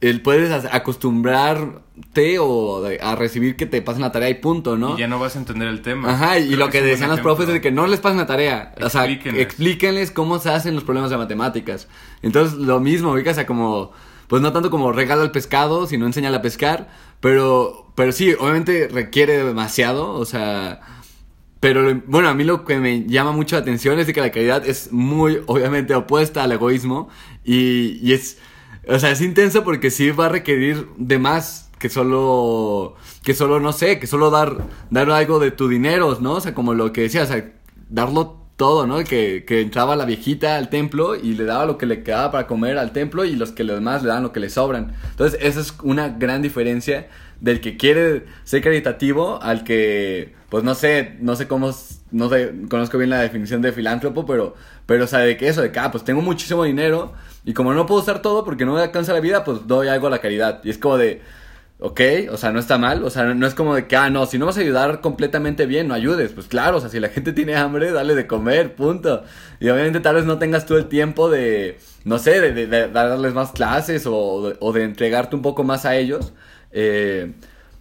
el 0.01 0.23
puedes 0.23 0.65
acostumbrarte 0.67 2.39
o 2.39 2.85
a 3.01 3.15
recibir 3.17 3.57
que 3.57 3.67
te 3.67 3.81
pasen 3.83 4.03
la 4.03 4.13
tarea 4.13 4.29
y 4.29 4.35
punto, 4.35 4.77
¿no? 4.77 4.95
Y 4.95 5.01
ya 5.01 5.09
no 5.09 5.19
vas 5.19 5.37
a 5.37 5.39
entender 5.39 5.69
el 5.69 5.83
tema. 5.83 6.11
Ajá, 6.11 6.39
y 6.39 6.55
lo 6.57 6.71
que, 6.71 6.83
decían 6.83 7.11
los 7.11 7.21
profes 7.21 7.49
es 7.49 7.61
que 7.61 7.71
no 7.71 7.87
les 7.87 8.01
pasen 8.01 8.19
la 8.19 8.27
tarea. 8.27 8.75
O 8.83 8.91
sea, 8.91 9.07
explíquenles 9.07 10.11
cómo 10.11 10.39
se 10.39 10.51
hacen 10.51 10.75
los 10.75 10.85
problemas 10.85 11.11
de 11.11 11.17
matemáticas. 11.17 11.89
Entonces, 12.23 12.59
lo 12.59 12.81
mismo, 12.81 13.13
o 13.13 13.35
sea, 13.35 13.47
como, 13.47 13.93
pues 14.29 14.43
no 14.43 14.53
tanto 14.53 14.71
como 14.71 14.93
regala 14.93 15.23
el 15.23 15.31
pescado, 15.31 15.87
sino 15.87 16.07
enseña 16.07 16.35
a 16.35 16.43
pescar, 16.43 16.89
pero, 17.21 17.91
pero 17.95 18.13
sí, 18.13 18.35
obviamente 18.39 18.89
requiere 18.89 19.45
demasiado, 19.45 20.13
o 20.13 20.25
sea... 20.25 20.81
Pero 21.67 22.01
bueno, 22.07 22.29
a 22.29 22.35
mí 22.35 22.45
lo 22.45 22.65
que 22.65 22.79
me 22.79 23.07
llama 23.09 23.33
mucho 23.33 23.57
la 23.57 23.63
atención 23.63 23.99
es 23.99 24.07
de 24.07 24.13
que 24.13 24.21
la 24.21 24.31
calidad 24.31 24.65
es 24.65 24.93
muy, 24.93 25.43
obviamente, 25.47 25.97
opuesta 25.97 26.45
al 26.45 26.53
egoísmo 26.53 27.09
y, 27.45 27.99
y 28.01 28.13
es 28.13 28.39
o 28.89 29.01
sea, 29.01 29.11
es 29.11 29.21
intenso 29.21 29.65
porque 29.65 29.91
sí 29.91 30.13
va 30.13 30.27
a 30.27 30.29
requerir 30.29 30.87
de 30.97 31.19
más 31.19 31.73
que 31.81 31.89
solo, 31.89 32.95
que 33.25 33.35
solo, 33.35 33.59
no 33.59 33.73
sé, 33.73 33.99
que 33.99 34.07
solo 34.07 34.31
dar, 34.31 34.69
dar 34.91 35.11
algo 35.11 35.41
de 35.41 35.51
tu 35.51 35.67
dinero, 35.67 36.17
¿no? 36.21 36.35
O 36.35 36.41
sea, 36.41 36.55
como 36.55 36.73
lo 36.73 36.93
que 36.93 37.01
decía, 37.01 37.25
o 37.25 37.27
sea, 37.27 37.53
darlo 37.91 38.46
todo, 38.57 38.87
¿no? 38.87 39.05
Que, 39.05 39.45
que 39.47 39.61
entraba 39.61 39.97
la 39.97 40.05
viejita 40.07 40.57
al 40.57 40.71
templo 40.71 41.15
y 41.15 41.35
le 41.35 41.45
daba 41.45 41.67
lo 41.67 41.79
que 41.79 41.87
le 41.87 42.03
quedaba 42.03 42.31
para 42.31 42.47
comer 42.47 42.79
al 42.79 42.93
templo 42.93 43.25
y 43.25 43.37
los 43.37 43.53
que 43.53 43.65
los 43.65 43.77
demás 43.77 44.03
le 44.03 44.09
dan 44.09 44.23
lo 44.23 44.33
que 44.33 44.41
le 44.41 44.51
sobran. 44.51 44.95
Entonces, 45.11 45.39
esa 45.43 45.61
es 45.61 45.75
una 45.83 46.09
gran 46.09 46.43
diferencia 46.43 47.09
del 47.41 47.61
que 47.61 47.77
quiere 47.77 48.25
ser 48.45 48.63
caritativo 48.63 49.43
al 49.43 49.63
que, 49.63 50.35
pues 50.49 50.65
no 50.65 50.75
sé, 50.75 51.17
no 51.21 51.37
sé 51.37 51.47
cómo, 51.47 51.71
no 52.11 52.29
sé, 52.31 52.55
conozco 52.71 52.97
bien 52.99 53.11
la 53.11 53.21
definición 53.21 53.61
de 53.61 53.73
filántropo, 53.73 54.25
pero, 54.25 54.55
pero 54.87 55.05
o 55.05 55.07
sea, 55.07 55.19
de 55.21 55.37
que 55.37 55.49
eso, 55.49 55.61
de 55.61 55.71
que, 55.71 55.79
ah, 55.79 55.91
pues 55.91 56.05
tengo 56.05 56.23
muchísimo 56.23 56.65
dinero 56.65 57.13
y 57.45 57.53
como 57.53 57.75
no 57.75 57.87
puedo 57.87 58.01
usar 58.01 58.23
todo 58.23 58.45
porque 58.45 58.65
no 58.65 58.75
me 58.75 58.81
alcanza 58.81 59.13
la 59.13 59.21
vida, 59.21 59.45
pues 59.45 59.67
doy 59.67 59.89
algo 59.89 60.07
a 60.07 60.11
la 60.11 60.19
caridad. 60.19 60.61
Y 60.65 60.71
es 60.71 60.79
como 60.79 60.97
de, 60.97 61.21
ok, 61.79 62.01
o 62.31 62.37
sea, 62.37 62.53
no 62.53 62.59
está 62.59 62.79
mal, 62.79 63.05
o 63.05 63.11
sea, 63.11 63.35
no 63.35 63.47
es 63.47 63.55
como 63.55 63.75
de 63.75 63.87
que, 63.87 63.97
ah, 63.97 64.09
no, 64.11 64.27
si 64.27 64.39
no 64.39 64.47
vas 64.47 64.57
a 64.57 64.61
ayudar 64.61 65.01
completamente 65.01 65.67
bien, 65.67 65.89
no 65.89 65.95
ayudes. 65.95 66.33
Pues 66.33 66.47
claro, 66.47 66.79
o 66.79 66.81
sea, 66.81 66.89
si 66.89 67.01
la 67.01 67.09
gente 67.11 67.33
tiene 67.33 67.57
hambre, 67.57 67.93
dale 67.93 68.15
de 68.15 68.27
comer, 68.27 68.75
punto. 68.75 69.25
Y 69.61 69.69
obviamente 69.69 70.01
tal 70.01 70.17
vez 70.17 70.25
no 70.25 70.39
tengas 70.39 70.67
tú 70.67 70.77
el 70.77 70.87
tiempo 70.87 71.31
de, 71.31 71.79
no 72.05 72.19
sé, 72.19 72.41
de, 72.41 72.67
darles 72.89 73.35
más 73.35 73.53
clases 73.53 74.07
o, 74.07 74.55
o 74.59 74.73
de 74.73 74.85
entregarte 74.85 75.37
un 75.37 75.43
poco 75.43 75.65
más 75.65 75.85
a 75.85 75.97
ellos. 75.97 76.33
Eh, 76.73 77.33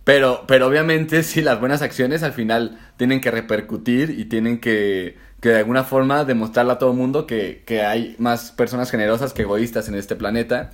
pero, 0.04 0.46
pero 0.48 0.68
obviamente 0.68 1.24
sí, 1.24 1.42
las 1.42 1.60
buenas 1.60 1.82
acciones 1.82 2.24
al 2.24 2.34
final 2.34 2.80
tienen 2.98 3.22
que 3.22 3.32
repercutir 3.32 4.12
y 4.12 4.26
tienen 4.26 4.60
que, 4.60 5.18
que 5.42 5.50
de 5.50 5.58
alguna 5.60 5.84
forma 5.84 6.26
demostrarle 6.26 6.74
a 6.74 6.78
todo 6.80 6.92
el 6.92 6.98
mundo 6.98 7.28
que, 7.28 7.64
que 7.66 7.84
hay 7.84 8.16
más 8.20 8.52
personas 8.52 8.92
generosas 8.92 9.34
que 9.34 9.44
egoístas 9.44 9.88
en 9.90 9.96
este 9.96 10.16
planeta. 10.16 10.72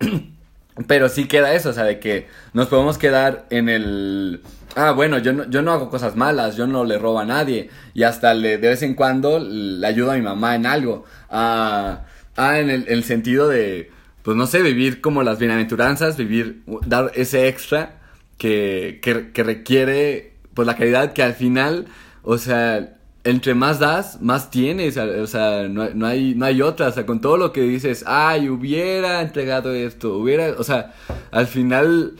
Pero 0.86 1.08
sí 1.08 1.26
queda 1.26 1.54
eso, 1.54 1.70
o 1.70 1.72
sea, 1.72 1.84
de 1.84 1.98
que 1.98 2.28
nos 2.52 2.68
podemos 2.68 2.98
quedar 2.98 3.46
en 3.50 3.68
el... 3.68 4.42
Ah, 4.76 4.92
bueno, 4.92 5.18
yo 5.18 5.32
no, 5.32 5.50
yo 5.50 5.62
no 5.62 5.72
hago 5.72 5.90
cosas 5.90 6.16
malas, 6.16 6.56
yo 6.56 6.66
no 6.66 6.84
le 6.84 6.98
robo 6.98 7.18
a 7.18 7.24
nadie. 7.24 7.70
Y 7.92 8.04
hasta 8.04 8.34
le, 8.34 8.58
de 8.58 8.68
vez 8.68 8.82
en 8.82 8.94
cuando 8.94 9.38
le 9.38 9.86
ayudo 9.86 10.12
a 10.12 10.16
mi 10.16 10.22
mamá 10.22 10.54
en 10.54 10.66
algo. 10.66 11.04
Ah, 11.28 12.02
ah 12.36 12.58
en 12.58 12.70
el, 12.70 13.04
sentido 13.04 13.48
de 13.48 13.90
pues 14.22 14.36
no 14.36 14.46
sé, 14.46 14.62
vivir 14.62 15.00
como 15.00 15.22
las 15.22 15.38
bienaventuranzas, 15.38 16.16
vivir, 16.16 16.62
dar 16.86 17.10
ese 17.14 17.48
extra 17.48 18.00
que, 18.38 19.00
que, 19.02 19.42
requiere, 19.42 20.34
pues 20.54 20.66
la 20.66 20.76
caridad 20.76 21.12
que 21.12 21.22
al 21.22 21.34
final, 21.34 21.86
o 22.22 22.38
sea, 22.38 22.96
entre 23.24 23.54
más 23.54 23.78
das, 23.78 24.20
más 24.22 24.50
tienes, 24.50 24.96
o 24.96 25.26
sea, 25.26 25.68
no, 25.68 25.90
no, 25.90 26.06
hay, 26.06 26.34
no 26.34 26.46
hay 26.46 26.62
otra, 26.62 26.88
o 26.88 26.92
sea, 26.92 27.04
con 27.04 27.20
todo 27.20 27.36
lo 27.36 27.52
que 27.52 27.62
dices, 27.62 28.04
ay, 28.06 28.48
hubiera 28.48 29.20
entregado 29.20 29.74
esto, 29.74 30.16
hubiera, 30.16 30.54
o 30.58 30.64
sea, 30.64 30.94
al 31.30 31.46
final, 31.46 32.14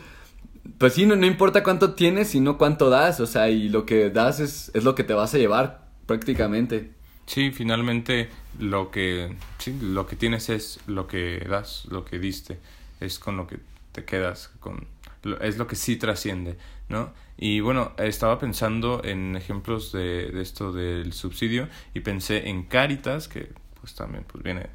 pues 0.79 0.95
sí, 0.95 1.07
no, 1.07 1.17
no 1.17 1.27
importa 1.27 1.63
cuánto 1.63 1.95
tienes, 1.95 2.29
sino 2.29 2.59
cuánto 2.59 2.91
das, 2.91 3.21
o 3.21 3.27
sea, 3.27 3.49
y 3.49 3.69
lo 3.69 3.87
que 3.87 4.11
das 4.11 4.41
es, 4.41 4.71
es 4.75 4.85
lo 4.85 4.95
que 4.95 5.05
te 5.05 5.15
vas 5.15 5.35
a 5.35 5.39
llevar 5.39 5.87
prácticamente. 6.07 6.91
Sí, 7.27 7.51
finalmente 7.51 8.29
lo 8.59 8.91
que, 8.91 9.37
sí, 9.59 9.79
lo 9.81 10.07
que 10.07 10.17
tienes 10.17 10.51
es 10.51 10.81
lo 10.87 11.07
que 11.07 11.47
das, 11.49 11.87
lo 11.89 12.05
que 12.05 12.19
diste, 12.19 12.59
es 13.01 13.19
con 13.19 13.37
lo 13.37 13.47
que 13.47 13.59
te 13.93 14.05
quedas, 14.05 14.51
con, 14.61 14.87
es 15.41 15.57
lo 15.57 15.67
que 15.67 15.77
sí 15.77 15.97
trasciende, 15.97 16.59
¿no? 16.91 17.15
Y 17.39 17.61
bueno, 17.61 17.93
estaba 17.97 18.39
pensando 18.39 19.01
en 19.03 19.37
ejemplos 19.37 19.93
de, 19.93 20.39
esto 20.43 20.73
del 20.73 21.15
subsidio 21.15 21.69
y 21.95 22.01
pensé 22.01 22.51
en 22.51 22.65
Caritas, 22.65 23.29
que 23.29 23.51
pues 23.81 23.95
también 23.95 24.25
pues 24.31 24.45
viene 24.45 24.67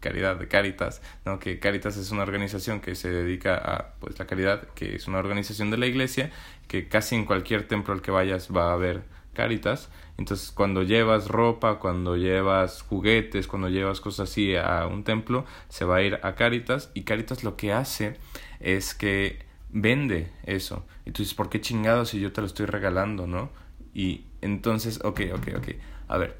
caridad 0.00 0.36
de 0.36 0.48
Caritas, 0.48 1.00
¿no? 1.24 1.38
Que 1.38 1.60
Caritas 1.60 1.96
es 1.96 2.10
una 2.10 2.22
organización 2.22 2.80
que 2.80 2.96
se 2.96 3.08
dedica 3.10 3.54
a 3.56 3.94
pues 4.00 4.18
la 4.18 4.26
caridad, 4.26 4.66
que 4.74 4.96
es 4.96 5.06
una 5.06 5.18
organización 5.18 5.70
de 5.70 5.76
la 5.76 5.86
iglesia, 5.86 6.32
que 6.66 6.88
casi 6.88 7.14
en 7.14 7.24
cualquier 7.24 7.68
templo 7.68 7.94
al 7.94 8.02
que 8.02 8.10
vayas 8.10 8.48
va 8.50 8.70
a 8.70 8.72
haber 8.72 9.04
Caritas. 9.32 9.88
Entonces, 10.18 10.50
cuando 10.52 10.82
llevas 10.82 11.28
ropa, 11.28 11.78
cuando 11.78 12.16
llevas 12.16 12.82
juguetes, 12.82 13.46
cuando 13.46 13.68
llevas 13.68 14.00
cosas 14.00 14.30
así 14.30 14.56
a 14.56 14.86
un 14.86 15.04
templo, 15.04 15.44
se 15.68 15.84
va 15.84 15.96
a 15.96 16.02
ir 16.02 16.18
a 16.22 16.34
Caritas 16.34 16.90
y 16.94 17.02
Caritas 17.02 17.44
lo 17.44 17.56
que 17.56 17.72
hace 17.72 18.16
es 18.60 18.94
que 18.94 19.51
vende 19.72 20.30
eso. 20.44 20.84
Y 21.04 21.10
tú 21.10 21.22
dices, 21.22 21.34
¿por 21.34 21.48
qué 21.48 21.60
chingado 21.60 22.04
si 22.04 22.20
yo 22.20 22.32
te 22.32 22.40
lo 22.40 22.46
estoy 22.46 22.66
regalando, 22.66 23.26
no? 23.26 23.50
Y 23.94 24.24
entonces, 24.40 25.00
ok, 25.02 25.20
ok, 25.34 25.48
ok. 25.56 25.68
A 26.08 26.18
ver, 26.18 26.38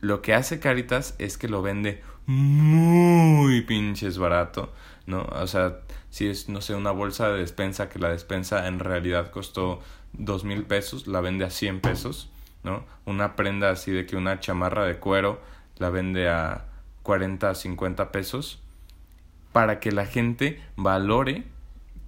lo 0.00 0.22
que 0.22 0.34
hace 0.34 0.60
Caritas 0.60 1.14
es 1.18 1.38
que 1.38 1.48
lo 1.48 1.62
vende 1.62 2.02
muy 2.26 3.60
pinches 3.62 4.18
barato, 4.18 4.72
¿no? 5.06 5.22
O 5.22 5.46
sea, 5.46 5.80
si 6.10 6.28
es, 6.28 6.48
no 6.48 6.60
sé, 6.60 6.74
una 6.74 6.90
bolsa 6.90 7.28
de 7.28 7.40
despensa 7.40 7.88
que 7.88 7.98
la 7.98 8.08
despensa 8.08 8.66
en 8.66 8.78
realidad 8.78 9.30
costó 9.30 9.80
dos 10.12 10.44
mil 10.44 10.64
pesos, 10.64 11.06
la 11.06 11.20
vende 11.20 11.44
a 11.44 11.50
cien 11.50 11.80
pesos, 11.80 12.30
¿no? 12.62 12.84
Una 13.04 13.36
prenda 13.36 13.70
así 13.70 13.90
de 13.90 14.06
que 14.06 14.16
una 14.16 14.40
chamarra 14.40 14.84
de 14.84 14.98
cuero 14.98 15.40
la 15.76 15.90
vende 15.90 16.28
a 16.28 16.66
40, 17.02 17.54
50 17.54 18.12
pesos, 18.12 18.62
para 19.52 19.80
que 19.80 19.92
la 19.92 20.06
gente 20.06 20.60
valore 20.76 21.44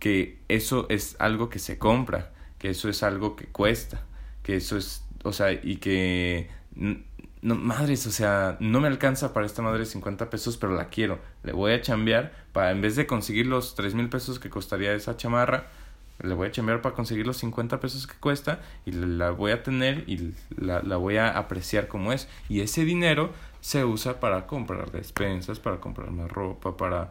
que 0.03 0.41
eso 0.49 0.87
es 0.89 1.15
algo 1.21 1.49
que 1.49 1.61
se 1.61 1.79
compra, 1.79 2.33
que 2.59 2.71
eso 2.71 2.89
es 2.89 3.05
algo 3.05 3.37
que 3.37 3.47
cuesta, 3.47 4.03
que 4.43 4.57
eso 4.57 4.77
es, 4.77 5.05
o 5.23 5.33
sea, 5.33 5.53
y 5.53 5.77
que 5.77 6.51
no, 6.75 7.55
madres, 7.55 8.05
o 8.09 8.11
sea, 8.11 8.57
no 8.59 8.81
me 8.81 8.89
alcanza 8.89 9.33
para 9.33 9.47
esta 9.47 9.63
madre 9.63 9.87
50 9.87 10.29
pesos, 10.29 10.57
pero 10.57 10.75
la 10.75 10.89
quiero. 10.89 11.21
Le 11.45 11.53
voy 11.53 11.71
a 11.71 11.83
chambear 11.83 12.33
para, 12.53 12.73
en 12.73 12.81
vez 12.81 12.97
de 12.97 13.07
conseguir 13.07 13.47
los 13.47 13.77
tres 13.77 13.95
mil 13.95 14.09
pesos 14.09 14.41
que 14.41 14.51
costaría 14.51 14.93
esa 14.93 15.17
chamarra, 15.17 15.69
le 16.21 16.35
voy 16.35 16.49
a 16.49 16.51
chambear 16.51 16.83
para 16.83 16.97
conseguir 16.97 17.25
los 17.25 17.37
50 17.37 17.79
pesos 17.79 18.09
que 18.09 18.19
cuesta 18.19 18.59
y 18.85 18.91
la 18.91 19.31
voy 19.31 19.53
a 19.53 19.63
tener 19.63 20.03
y 20.09 20.35
la, 20.57 20.83
la, 20.83 20.97
voy 20.97 21.19
a 21.19 21.39
apreciar 21.39 21.87
como 21.87 22.13
es. 22.13 22.27
Y 22.49 22.63
ese 22.63 22.85
dinero 22.85 23.33
se 23.61 23.85
usa 23.85 24.19
para 24.19 24.49
comprar 24.49 24.91
despensas, 24.91 25.61
para 25.61 25.79
comprar 25.79 26.11
más 26.11 26.29
ropa, 26.29 26.77
para 26.77 27.11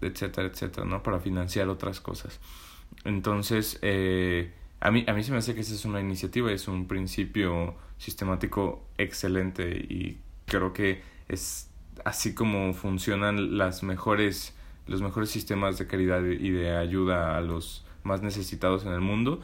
etcétera, 0.00 0.48
etcétera, 0.48 0.86
¿no? 0.86 1.02
Para 1.02 1.20
financiar 1.20 1.68
otras 1.68 2.00
cosas. 2.00 2.40
Entonces, 3.04 3.78
eh, 3.82 4.52
a, 4.80 4.90
mí, 4.90 5.04
a 5.06 5.12
mí 5.12 5.22
se 5.22 5.32
me 5.32 5.38
hace 5.38 5.54
que 5.54 5.60
esa 5.60 5.74
es 5.74 5.84
una 5.84 6.00
iniciativa, 6.00 6.50
es 6.52 6.68
un 6.68 6.86
principio 6.86 7.74
sistemático 7.98 8.86
excelente 8.98 9.68
y 9.68 10.18
creo 10.46 10.72
que 10.72 11.02
es 11.28 11.70
así 12.04 12.34
como 12.34 12.74
funcionan 12.74 13.56
las 13.56 13.82
mejores, 13.82 14.54
los 14.86 15.02
mejores 15.02 15.30
sistemas 15.30 15.78
de 15.78 15.86
caridad 15.86 16.22
y 16.24 16.50
de 16.50 16.76
ayuda 16.76 17.36
a 17.36 17.40
los 17.40 17.84
más 18.02 18.22
necesitados 18.22 18.84
en 18.84 18.92
el 18.92 19.00
mundo, 19.00 19.40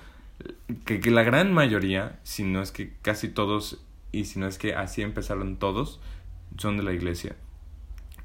que, 0.84 1.00
que 1.00 1.10
la 1.10 1.22
gran 1.22 1.52
mayoría, 1.52 2.18
si 2.22 2.44
no 2.44 2.62
es 2.62 2.72
que 2.72 2.92
casi 3.02 3.28
todos, 3.28 3.82
y 4.12 4.24
si 4.24 4.38
no 4.38 4.46
es 4.46 4.58
que 4.58 4.74
así 4.74 5.02
empezaron 5.02 5.56
todos, 5.56 6.00
son 6.58 6.76
de 6.76 6.82
la 6.82 6.92
iglesia. 6.92 7.36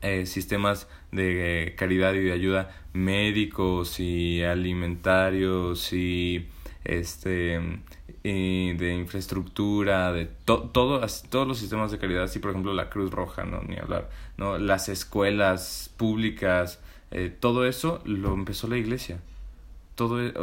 Eh, 0.07 0.25
sistemas 0.25 0.88
de 1.12 1.74
caridad 1.77 2.13
y 2.13 2.19
de 2.19 2.31
ayuda 2.31 2.69
médicos 2.93 4.00
y 4.00 4.43
alimentarios 4.43 5.91
y 5.93 6.47
este 6.83 7.59
de 8.24 8.93
infraestructura 8.93 10.12
de 10.12 10.25
todo 10.25 11.01
todos 11.29 11.47
los 11.47 11.57
sistemas 11.57 11.91
de 11.91 11.97
caridad 11.97 12.24
así 12.24 12.39
por 12.39 12.51
ejemplo 12.51 12.74
la 12.74 12.89
Cruz 12.89 13.12
Roja 13.12 13.45
no 13.45 13.62
ni 13.62 13.77
hablar 13.77 14.09
no 14.38 14.57
las 14.57 14.89
escuelas 14.89 15.91
públicas 15.97 16.79
eh, 17.12 17.33
todo 17.39 17.65
eso 17.65 18.01
lo 18.03 18.33
empezó 18.33 18.67
la 18.67 18.77
iglesia. 18.77 19.19
Todo, 19.95 20.21
e, 20.21 20.33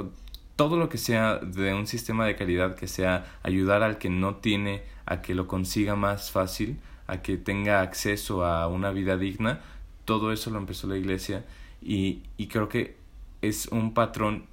todo 0.57 0.79
lo 0.79 0.89
que 0.89 0.99
sea 0.99 1.37
de 1.37 1.75
un 1.75 1.87
sistema 1.87 2.25
de 2.27 2.37
calidad 2.37 2.77
que 2.77 2.89
sea 2.89 3.27
ayudar 3.43 3.83
al 3.83 3.99
que 3.99 4.09
no 4.09 4.37
tiene 4.37 4.83
a 5.05 5.21
que 5.21 5.35
lo 5.35 5.49
consiga 5.49 5.97
más 5.97 6.31
fácil, 6.31 6.79
a 7.13 7.23
que 7.23 7.37
tenga 7.37 7.83
acceso 7.83 8.45
a 8.45 8.67
una 8.69 8.91
vida 8.91 9.17
digna, 9.17 9.61
todo 10.05 10.33
eso 10.33 10.51
lo 10.51 10.59
empezó 10.59 10.87
la 10.87 10.97
iglesia 10.97 11.45
y, 11.81 12.23
y 12.37 12.47
creo 12.49 12.69
que 12.69 12.97
es 13.43 13.67
un 13.67 13.93
patrón, 13.95 14.47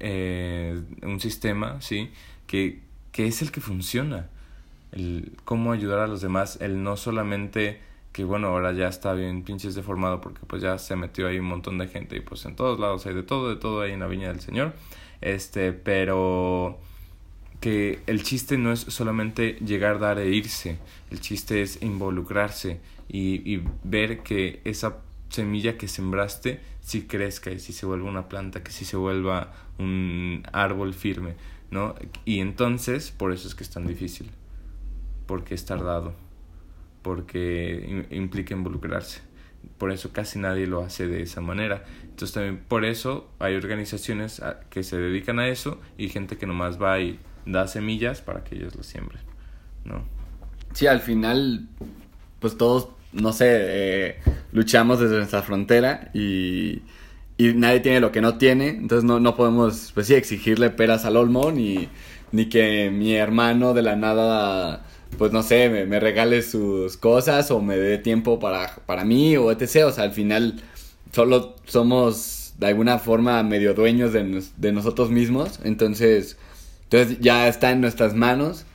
eh, 0.00 0.80
un 1.02 1.20
sistema, 1.20 1.80
¿sí? 1.80 2.10
Que, 2.46 2.80
que 3.12 3.26
es 3.26 3.42
el 3.42 3.50
que 3.50 3.60
funciona. 3.60 4.28
El 4.92 5.32
cómo 5.44 5.72
ayudar 5.72 5.98
a 6.00 6.06
los 6.06 6.22
demás, 6.22 6.58
el 6.60 6.82
no 6.82 6.96
solamente 6.96 7.80
que 8.12 8.24
bueno, 8.24 8.48
ahora 8.48 8.72
ya 8.72 8.88
está 8.88 9.12
bien 9.12 9.44
pinches 9.44 9.74
deformado 9.74 10.20
porque 10.20 10.40
pues 10.46 10.62
ya 10.62 10.78
se 10.78 10.96
metió 10.96 11.28
ahí 11.28 11.38
un 11.38 11.46
montón 11.46 11.78
de 11.78 11.88
gente 11.88 12.16
y 12.16 12.20
pues 12.20 12.44
en 12.46 12.56
todos 12.56 12.80
lados 12.80 13.06
hay 13.06 13.14
de 13.14 13.22
todo, 13.22 13.50
de 13.50 13.56
todo 13.56 13.82
ahí 13.82 13.92
en 13.92 14.00
la 14.00 14.06
viña 14.06 14.28
del 14.28 14.40
Señor. 14.40 14.72
Este, 15.20 15.72
pero 15.72 16.78
que 17.60 18.00
el 18.06 18.22
chiste 18.22 18.56
no 18.56 18.72
es 18.72 18.80
solamente 18.80 19.54
llegar, 19.64 19.98
dar 19.98 20.18
e 20.18 20.30
irse, 20.30 20.78
el 21.10 21.20
chiste 21.20 21.62
es 21.62 21.82
involucrarse 21.82 22.80
y, 23.08 23.52
y 23.52 23.64
ver 23.84 24.22
que 24.22 24.60
esa 24.64 24.98
semilla 25.28 25.76
que 25.76 25.88
sembraste 25.88 26.60
si 26.80 27.02
crezca 27.02 27.50
y 27.50 27.58
si 27.58 27.72
se 27.72 27.86
vuelva 27.86 28.08
una 28.08 28.28
planta, 28.28 28.62
que 28.62 28.70
si 28.70 28.84
se 28.84 28.96
vuelva 28.96 29.52
un 29.78 30.42
árbol 30.52 30.94
firme, 30.94 31.34
¿no? 31.70 31.94
Y 32.24 32.40
entonces, 32.40 33.10
por 33.10 33.32
eso 33.32 33.48
es 33.48 33.54
que 33.54 33.62
es 33.62 33.70
tan 33.70 33.86
difícil, 33.86 34.30
porque 35.26 35.54
es 35.54 35.64
tardado, 35.64 36.14
porque 37.02 38.06
implica 38.10 38.54
involucrarse. 38.54 39.20
Por 39.76 39.92
eso 39.92 40.12
casi 40.12 40.38
nadie 40.38 40.66
lo 40.66 40.82
hace 40.82 41.08
de 41.08 41.22
esa 41.22 41.40
manera. 41.40 41.84
Entonces 42.02 42.32
también 42.32 42.58
por 42.68 42.84
eso 42.84 43.28
hay 43.38 43.54
organizaciones 43.54 44.40
que 44.70 44.82
se 44.82 44.96
dedican 44.96 45.38
a 45.40 45.48
eso 45.48 45.80
y 45.98 46.08
gente 46.08 46.36
que 46.36 46.46
nomás 46.46 46.80
va 46.80 47.00
y 47.00 47.18
da 47.52 47.66
semillas 47.66 48.20
para 48.20 48.44
que 48.44 48.56
ellos 48.56 48.74
lo 48.76 48.82
siembren, 48.82 49.22
¿no? 49.84 50.04
Sí, 50.72 50.86
al 50.86 51.00
final, 51.00 51.66
pues 52.40 52.56
todos 52.56 52.88
no 53.12 53.32
sé, 53.32 53.46
eh, 53.50 54.16
luchamos 54.52 55.00
desde 55.00 55.16
nuestra 55.16 55.42
frontera 55.42 56.10
y, 56.12 56.82
y, 57.36 57.54
nadie 57.54 57.80
tiene 57.80 58.00
lo 58.00 58.12
que 58.12 58.20
no 58.20 58.38
tiene, 58.38 58.68
entonces 58.68 59.04
no, 59.04 59.20
no 59.20 59.34
podemos, 59.36 59.92
pues 59.94 60.06
sí, 60.06 60.14
exigirle 60.14 60.70
peras 60.70 61.04
al 61.04 61.16
olmo, 61.16 61.50
ni, 61.50 61.88
ni 62.32 62.48
que 62.48 62.90
mi 62.90 63.14
hermano 63.14 63.74
de 63.74 63.82
la 63.82 63.96
nada, 63.96 64.84
pues 65.16 65.32
no 65.32 65.42
sé, 65.42 65.86
me, 65.86 66.00
regale 66.00 66.42
sus 66.42 66.96
cosas 66.96 67.50
o 67.50 67.60
me 67.60 67.76
dé 67.76 67.98
tiempo 67.98 68.38
para, 68.38 68.76
para 68.86 69.04
mí 69.04 69.36
o 69.36 69.50
etc. 69.50 69.86
O 69.86 69.92
sea, 69.92 70.04
al 70.04 70.12
final 70.12 70.60
solo 71.12 71.56
somos 71.64 72.54
de 72.58 72.66
alguna 72.66 72.98
forma 72.98 73.42
medio 73.42 73.72
dueños 73.72 74.12
de 74.12 74.72
nosotros 74.72 75.10
mismos, 75.10 75.60
entonces, 75.64 76.36
entonces 76.90 77.18
ya 77.20 77.48
está 77.48 77.70
en 77.70 77.80
nuestras 77.80 78.14
manos, 78.14 78.66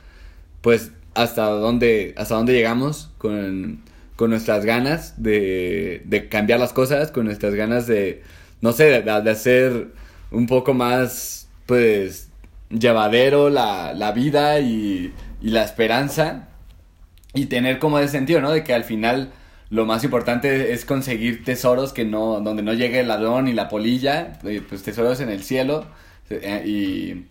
pues 0.60 0.92
hasta 1.14 1.46
dónde, 1.46 2.14
hasta 2.16 2.34
dónde 2.34 2.52
llegamos 2.52 3.10
con 3.18 3.82
con 4.16 4.30
nuestras 4.30 4.64
ganas 4.64 5.22
de, 5.22 6.02
de 6.04 6.28
cambiar 6.28 6.60
las 6.60 6.72
cosas, 6.72 7.10
con 7.10 7.24
nuestras 7.24 7.54
ganas 7.54 7.86
de, 7.86 8.22
no 8.60 8.72
sé, 8.72 9.02
de, 9.02 9.10
hacer 9.30 9.88
un 10.30 10.46
poco 10.46 10.74
más, 10.74 11.48
pues, 11.66 12.30
llevadero 12.70 13.50
la, 13.50 13.92
la 13.92 14.12
vida 14.12 14.60
y, 14.60 15.12
y, 15.40 15.50
la 15.50 15.64
esperanza 15.64 16.48
y 17.34 17.46
tener 17.46 17.78
como 17.78 17.98
ese 17.98 18.12
sentido, 18.12 18.40
¿no? 18.40 18.52
De 18.52 18.64
que 18.64 18.74
al 18.74 18.84
final 18.84 19.32
lo 19.70 19.86
más 19.86 20.04
importante 20.04 20.72
es 20.72 20.84
conseguir 20.84 21.44
tesoros 21.44 21.92
que 21.92 22.04
no, 22.04 22.40
donde 22.40 22.62
no 22.62 22.72
llegue 22.72 23.00
el 23.00 23.08
ladrón 23.08 23.48
y 23.48 23.52
la 23.52 23.68
polilla, 23.68 24.38
eh, 24.44 24.62
pues 24.66 24.82
tesoros 24.82 25.20
en 25.20 25.30
el 25.30 25.42
cielo 25.42 25.86
eh, 26.30 26.62
y, 26.64 27.26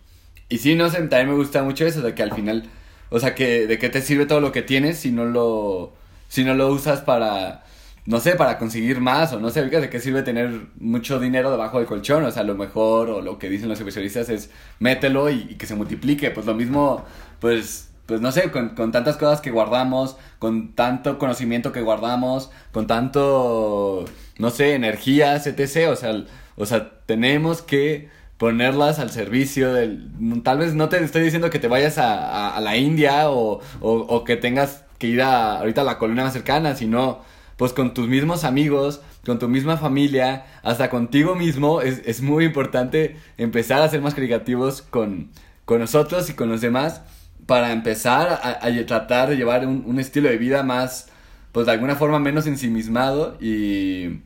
y 0.48 0.58
sí, 0.58 0.74
no 0.74 0.90
sé, 0.90 0.98
también 0.98 1.28
me 1.28 1.34
gusta 1.34 1.62
mucho 1.62 1.86
eso, 1.86 2.02
de 2.02 2.14
que 2.14 2.22
al 2.22 2.34
final, 2.34 2.64
o 3.10 3.18
sea, 3.20 3.34
que 3.34 3.66
de 3.66 3.78
qué 3.78 3.88
te 3.88 4.02
sirve 4.02 4.26
todo 4.26 4.40
lo 4.40 4.52
que 4.52 4.62
tienes 4.62 4.98
si 4.98 5.10
no 5.10 5.24
lo 5.24 5.92
si 6.28 6.44
no 6.44 6.54
lo 6.54 6.68
usas 6.68 7.00
para, 7.00 7.64
no 8.06 8.20
sé, 8.20 8.34
para 8.34 8.58
conseguir 8.58 9.00
más 9.00 9.32
o 9.32 9.40
no 9.40 9.50
sé, 9.50 9.62
¿de 9.64 9.88
qué 9.88 10.00
sirve 10.00 10.22
tener 10.22 10.66
mucho 10.80 11.20
dinero 11.20 11.50
debajo 11.50 11.78
del 11.78 11.86
colchón? 11.86 12.24
O 12.24 12.30
sea, 12.32 12.42
lo 12.42 12.54
mejor 12.56 13.08
o 13.10 13.20
lo 13.22 13.38
que 13.38 13.48
dicen 13.48 13.68
los 13.68 13.78
especialistas 13.78 14.28
es 14.28 14.50
mételo 14.80 15.30
y, 15.30 15.54
que 15.56 15.66
se 15.66 15.76
multiplique. 15.76 16.30
Pues 16.30 16.44
lo 16.46 16.54
mismo, 16.54 17.04
pues, 17.40 17.90
pues 18.06 18.20
no 18.20 18.32
sé, 18.32 18.50
con, 18.50 18.70
con, 18.70 18.92
tantas 18.92 19.16
cosas 19.16 19.40
que 19.40 19.50
guardamos, 19.50 20.16
con 20.38 20.74
tanto 20.74 21.18
conocimiento 21.18 21.72
que 21.72 21.82
guardamos, 21.82 22.50
con 22.72 22.86
tanto, 22.86 24.04
no 24.38 24.50
sé, 24.50 24.74
energías, 24.74 25.46
etc. 25.46 25.90
O 25.90 25.96
sea, 25.96 26.24
o 26.56 26.66
sea 26.66 27.00
tenemos 27.06 27.62
que 27.62 28.08
ponerlas 28.38 28.98
al 28.98 29.10
servicio 29.10 29.72
del... 29.72 30.10
Tal 30.42 30.58
vez 30.58 30.74
no 30.74 30.88
te 30.88 31.02
estoy 31.02 31.22
diciendo 31.22 31.50
que 31.50 31.58
te 31.58 31.68
vayas 31.68 31.98
a, 31.98 32.56
a, 32.56 32.60
la 32.60 32.76
India 32.76 33.30
o, 33.30 33.60
o, 33.80 33.92
o 33.92 34.24
que 34.24 34.36
tengas 34.36 34.84
que 34.98 35.08
ir 35.08 35.22
a 35.22 35.58
ahorita 35.58 35.82
a 35.82 35.84
la 35.84 35.98
colonia 35.98 36.24
más 36.24 36.32
cercana, 36.32 36.74
sino 36.74 37.20
pues 37.56 37.72
con 37.72 37.94
tus 37.94 38.08
mismos 38.08 38.44
amigos, 38.44 39.00
con 39.24 39.38
tu 39.38 39.48
misma 39.48 39.76
familia, 39.76 40.44
hasta 40.62 40.90
contigo 40.90 41.34
mismo, 41.34 41.80
es, 41.80 42.02
es 42.04 42.20
muy 42.20 42.44
importante 42.44 43.16
empezar 43.38 43.82
a 43.82 43.88
ser 43.88 44.00
más 44.00 44.14
creativos 44.14 44.82
con, 44.82 45.30
con 45.64 45.80
nosotros 45.80 46.28
y 46.30 46.34
con 46.34 46.48
los 46.48 46.60
demás 46.60 47.02
para 47.46 47.72
empezar 47.72 48.40
a, 48.42 48.86
tratar 48.86 49.28
de 49.28 49.36
llevar 49.36 49.66
un, 49.66 49.84
un, 49.86 50.00
estilo 50.00 50.28
de 50.28 50.38
vida 50.38 50.62
más, 50.62 51.10
pues 51.52 51.66
de 51.66 51.72
alguna 51.72 51.94
forma 51.94 52.18
menos 52.18 52.46
ensimismado 52.46 53.36
y, 53.40 54.22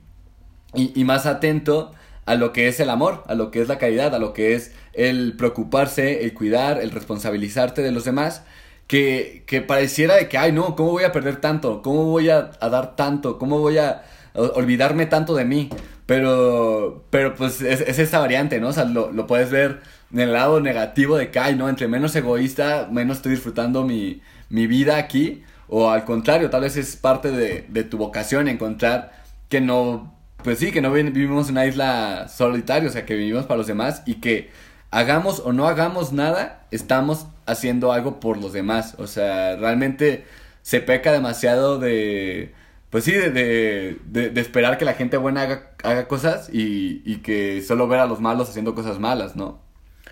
y, 0.75 0.93
y 0.95 1.05
más 1.05 1.27
atento 1.27 1.93
a 2.29 2.35
lo 2.35 2.53
que 2.53 2.69
es 2.69 2.79
el 2.79 2.91
amor, 2.91 3.25
a 3.27 3.35
lo 3.35 3.51
que 3.51 3.63
es 3.63 3.69
la 3.69 3.79
caridad, 3.79 4.15
a 4.15 4.19
lo 4.19 4.35
que 4.35 4.55
es 4.55 4.73
el 4.93 5.35
preocuparse, 5.39 6.25
el 6.25 6.35
cuidar, 6.35 6.79
el 6.79 6.91
responsabilizarte 6.91 7.81
de 7.81 7.91
los 7.91 8.05
demás 8.05 8.43
que, 8.87 9.45
que 9.47 9.63
pareciera 9.63 10.17
de 10.17 10.29
que, 10.29 10.37
ay, 10.37 10.53
no, 10.53 10.77
¿cómo 10.77 10.91
voy 10.91 11.05
a 11.05 11.13
perder 11.13 11.37
tanto? 11.41 11.81
¿Cómo 11.81 12.05
voy 12.05 12.29
a, 12.29 12.51
dar 12.61 12.97
tanto? 12.97 13.39
¿Cómo 13.39 13.61
voy 13.61 13.79
a, 13.79 14.03
olvidarme 14.35 15.07
tanto 15.07 15.35
de 15.35 15.47
mí? 15.47 15.71
Pero, 16.05 17.07
pero 17.09 17.35
pues 17.35 17.63
es, 17.63 17.81
es 17.81 17.99
esa 17.99 18.19
variante, 18.19 18.61
¿no? 18.61 18.69
O 18.69 18.73
sea, 18.75 18.85
lo, 18.85 19.11
lo, 19.11 19.27
puedes 19.27 19.51
ver 19.51 19.81
en 20.13 20.21
el 20.21 20.35
lado 20.35 20.61
negativo 20.61 21.17
de 21.17 21.31
que, 21.31 21.39
ay, 21.39 21.57
no, 21.57 21.71
entre 21.71 21.89
menos 21.89 22.15
egoísta, 22.15 22.89
menos 22.91 23.19
estoy 23.19 23.33
disfrutando 23.33 23.85
mi, 23.85 24.21
mi 24.51 24.67
vida 24.67 24.99
aquí. 24.99 25.45
O 25.69 25.91
al 25.91 26.05
contrario, 26.05 26.51
tal 26.51 26.61
vez 26.61 26.77
es 26.77 26.97
parte 26.97 27.31
de, 27.31 27.65
de 27.69 27.85
tu 27.85 27.97
vocación 27.97 28.49
encontrar 28.49 29.13
que 29.49 29.63
no, 29.63 30.18
pues 30.43 30.59
sí, 30.59 30.73
que 30.73 30.81
no 30.81 30.93
vivimos 30.93 31.49
en 31.49 31.53
una 31.53 31.67
isla 31.67 32.29
solitaria, 32.29 32.89
o 32.89 32.93
sea, 32.93 33.05
que 33.05 33.15
vivimos 33.15 33.47
para 33.47 33.59
los 33.59 33.67
demás 33.67 34.03
y 34.07 34.17
que 34.17 34.51
hagamos 34.91 35.41
o 35.41 35.53
no 35.53 35.67
hagamos 35.67 36.13
nada, 36.13 36.67
estamos 36.71 37.27
haciendo 37.47 37.93
algo 37.93 38.21
por 38.21 38.37
los 38.39 38.53
demás. 38.53 38.95
O 38.99 39.07
sea, 39.07 39.57
realmente 39.57 40.25
se 40.63 40.81
peca 40.81 41.13
demasiado 41.13 41.79
de, 41.79 42.53
pues 42.91 43.05
sí, 43.05 43.13
de, 43.13 43.99
de, 44.07 44.41
esperar 44.41 44.79
que 44.79 44.85
la 44.85 44.95
gente 44.95 45.17
buena 45.17 45.43
haga, 45.43 45.71
haga 45.83 46.09
cosas 46.09 46.49
y, 46.53 47.03
y, 47.05 47.19
que 47.19 47.63
solo 47.63 47.89
ver 47.89 48.01
a 48.01 48.07
los 48.07 48.21
malos 48.21 48.49
haciendo 48.49 48.75
cosas 48.75 48.99
malas, 48.99 49.37
¿no? 49.37 49.61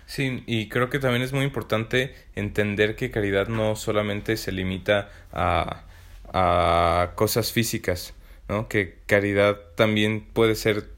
Sí, 0.05 0.43
y 0.45 0.69
creo 0.69 0.89
que 0.89 0.99
también 0.99 1.21
es 1.21 1.33
muy 1.33 1.43
importante 1.43 2.15
entender 2.35 2.95
que 2.95 3.11
caridad 3.11 3.47
no 3.47 3.75
solamente 3.75 4.37
se 4.37 4.51
limita 4.51 5.09
a, 5.33 5.83
a 6.31 7.11
cosas 7.15 7.51
físicas, 7.51 8.13
¿no? 8.49 8.67
Que 8.67 8.99
caridad 9.05 9.57
también 9.75 10.21
puede 10.33 10.55
ser 10.55 10.89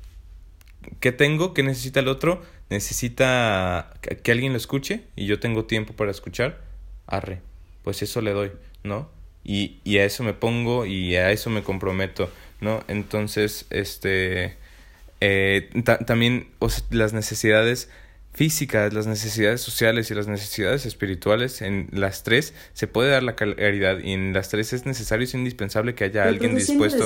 ¿qué 1.00 1.12
tengo? 1.12 1.54
¿Qué 1.54 1.64
necesita 1.64 2.00
el 2.00 2.08
otro? 2.08 2.42
necesita 2.70 3.94
que 4.24 4.32
alguien 4.32 4.54
lo 4.54 4.58
escuche 4.58 5.02
y 5.16 5.26
yo 5.26 5.40
tengo 5.40 5.66
tiempo 5.66 5.94
para 5.94 6.12
escuchar, 6.12 6.62
arre, 7.08 7.42
pues 7.84 8.02
eso 8.02 8.22
le 8.22 8.32
doy, 8.32 8.52
¿no? 8.84 9.10
Y, 9.44 9.80
y 9.84 9.98
a 9.98 10.06
eso 10.06 10.24
me 10.24 10.34
pongo 10.34 10.86
y 10.86 11.16
a 11.16 11.32
eso 11.32 11.50
me 11.50 11.64
comprometo, 11.64 12.30
¿no? 12.62 12.84
Entonces, 12.88 13.66
este, 13.72 14.58
eh, 15.22 15.70
también 16.06 16.48
las 16.92 17.14
necesidades 17.14 17.90
físicas, 18.34 18.94
las 18.94 19.08
necesidades 19.08 19.62
sociales 19.62 20.12
y 20.12 20.16
las 20.16 20.28
necesidades 20.28 20.86
espirituales, 20.86 21.62
en 21.62 21.90
las 21.92 22.24
tres 22.24 22.54
se 22.74 22.88
puede 22.88 23.10
dar 23.10 23.24
la 23.24 23.36
caridad 23.36 24.00
y 24.00 24.14
en 24.14 24.34
las 24.34 24.50
tres 24.50 24.74
es 24.74 24.86
necesario 24.86 25.24
y 25.24 25.26
es 25.26 25.34
indispensable 25.34 25.96
que 25.96 26.06
haya 26.06 26.24
alguien 26.24 26.56
dispuesto. 26.56 27.06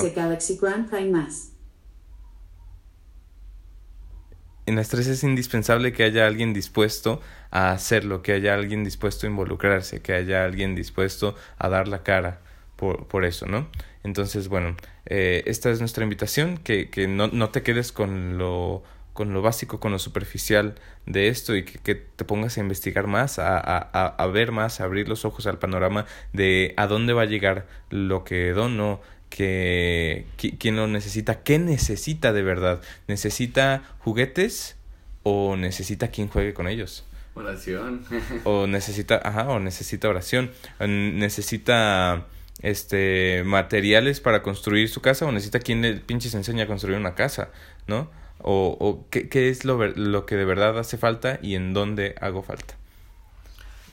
en 4.66 4.76
las 4.76 4.90
tres 4.90 5.08
es 5.08 5.24
indispensable 5.24 5.94
que 5.94 6.04
haya 6.04 6.26
alguien 6.26 6.54
dispuesto 6.54 7.22
a 7.52 7.72
hacerlo, 7.72 8.22
que 8.22 8.34
haya 8.34 8.54
alguien 8.54 8.84
dispuesto 8.84 9.28
a 9.28 9.30
involucrarse, 9.30 10.02
que 10.02 10.14
haya 10.14 10.46
alguien 10.46 10.76
dispuesto 10.76 11.36
a 11.58 11.70
dar 11.70 11.88
la 11.88 12.04
cara 12.04 12.42
por, 12.76 13.08
por 13.08 13.26
eso, 13.26 13.46
¿no? 13.46 13.68
Entonces, 14.04 14.48
bueno, 14.48 14.76
eh, 15.06 15.44
esta 15.46 15.70
es 15.70 15.80
nuestra 15.80 16.04
invitación, 16.04 16.58
que, 16.58 16.90
que 16.90 17.08
no, 17.08 17.28
no 17.28 17.50
te 17.50 17.62
quedes 17.62 17.92
con 17.92 18.38
lo 18.38 18.84
con 19.14 19.34
lo 19.34 19.42
básico, 19.42 19.80
con 19.80 19.92
lo 19.92 20.00
superficial 20.00 20.76
de 21.06 21.28
esto 21.28 21.56
y 21.56 21.64
que, 21.64 21.80
que 21.80 21.96
te 21.96 22.26
pongas 22.26 22.58
a 22.58 22.62
investigar 22.62 23.08
más, 23.08 23.40
a, 23.40 23.58
a, 23.58 24.08
a, 24.08 24.28
ver 24.28 24.52
más, 24.52 24.82
a 24.82 24.86
abrir 24.86 25.08
los 25.08 25.24
ojos 25.24 25.46
al 25.48 25.60
panorama 25.60 26.06
de 26.34 26.74
a 26.78 26.88
dónde 26.88 27.14
va 27.14 27.24
a 27.24 27.26
llegar 27.26 27.68
lo 27.90 28.24
que 28.24 28.52
dono, 28.54 29.02
que, 29.30 30.26
quién 30.60 30.76
lo 30.76 30.88
necesita, 30.88 31.42
qué 31.44 31.60
necesita 31.60 32.34
de 32.34 32.44
verdad. 32.44 32.82
¿Necesita 33.08 33.84
juguetes 34.00 34.76
o 35.24 35.56
necesita 35.56 36.10
quien 36.10 36.28
juegue 36.28 36.54
con 36.54 36.68
ellos? 36.68 37.04
Oración. 37.36 38.06
o 38.44 38.68
necesita, 38.68 39.22
ajá, 39.24 39.48
o 39.50 39.60
necesita 39.60 40.08
oración. 40.08 40.52
Necesita 40.80 42.28
este 42.62 43.44
materiales 43.44 44.22
para 44.22 44.44
construir 44.44 44.88
su 44.88 45.02
casa 45.02 45.26
o 45.26 45.32
necesita 45.32 45.60
quien 45.60 45.82
le 45.82 45.96
pinches 45.96 46.36
enseña 46.36 46.66
a 46.66 46.68
construir 46.68 46.98
una 46.98 47.16
casa, 47.16 47.50
¿no? 47.88 48.10
O, 48.44 48.78
o 48.80 49.08
qué, 49.10 49.30
qué 49.30 49.50
es 49.50 49.66
lo, 49.66 49.84
lo 49.88 50.26
que 50.26 50.36
de 50.36 50.46
verdad 50.46 50.78
hace 50.78 50.98
falta 50.98 51.40
y 51.42 51.56
en 51.56 51.74
dónde 51.74 52.16
hago 52.20 52.44
falta. 52.44 52.76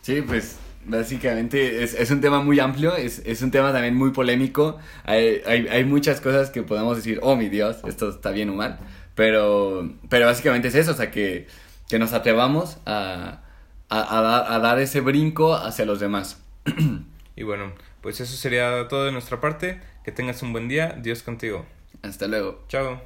Sí, 0.02 0.22
pues 0.22 0.58
básicamente 0.84 1.82
es, 1.82 1.94
es 1.94 2.10
un 2.10 2.20
tema 2.20 2.40
muy 2.40 2.58
amplio, 2.58 2.96
es, 2.96 3.22
es 3.24 3.42
un 3.42 3.50
tema 3.50 3.72
también 3.72 3.94
muy 3.94 4.10
polémico. 4.10 4.78
Hay, 5.04 5.42
hay, 5.46 5.68
hay 5.68 5.84
muchas 5.84 6.20
cosas 6.20 6.50
que 6.50 6.62
podemos 6.62 6.96
decir, 6.96 7.20
oh 7.22 7.36
mi 7.36 7.48
Dios, 7.48 7.78
esto 7.86 8.10
está 8.10 8.30
bien 8.30 8.50
o 8.50 8.54
mal. 8.54 8.78
Pero, 9.14 9.90
pero 10.08 10.26
básicamente 10.26 10.68
es 10.68 10.74
eso, 10.74 10.92
o 10.92 10.94
sea, 10.94 11.10
que, 11.10 11.46
que 11.88 11.98
nos 11.98 12.12
atrevamos 12.12 12.78
a, 12.86 13.42
a, 13.88 14.18
a, 14.18 14.22
dar, 14.22 14.52
a 14.52 14.58
dar 14.58 14.78
ese 14.80 15.00
brinco 15.00 15.54
hacia 15.54 15.84
los 15.84 16.00
demás. 16.00 16.40
y 17.36 17.42
bueno, 17.42 17.72
pues 18.00 18.20
eso 18.20 18.36
sería 18.36 18.88
todo 18.88 19.04
de 19.04 19.12
nuestra 19.12 19.40
parte. 19.40 19.80
Que 20.04 20.12
tengas 20.12 20.42
un 20.42 20.52
buen 20.52 20.68
día. 20.68 20.96
Dios 21.02 21.22
contigo. 21.22 21.66
Hasta 22.02 22.26
luego. 22.26 22.64
Chao. 22.68 23.00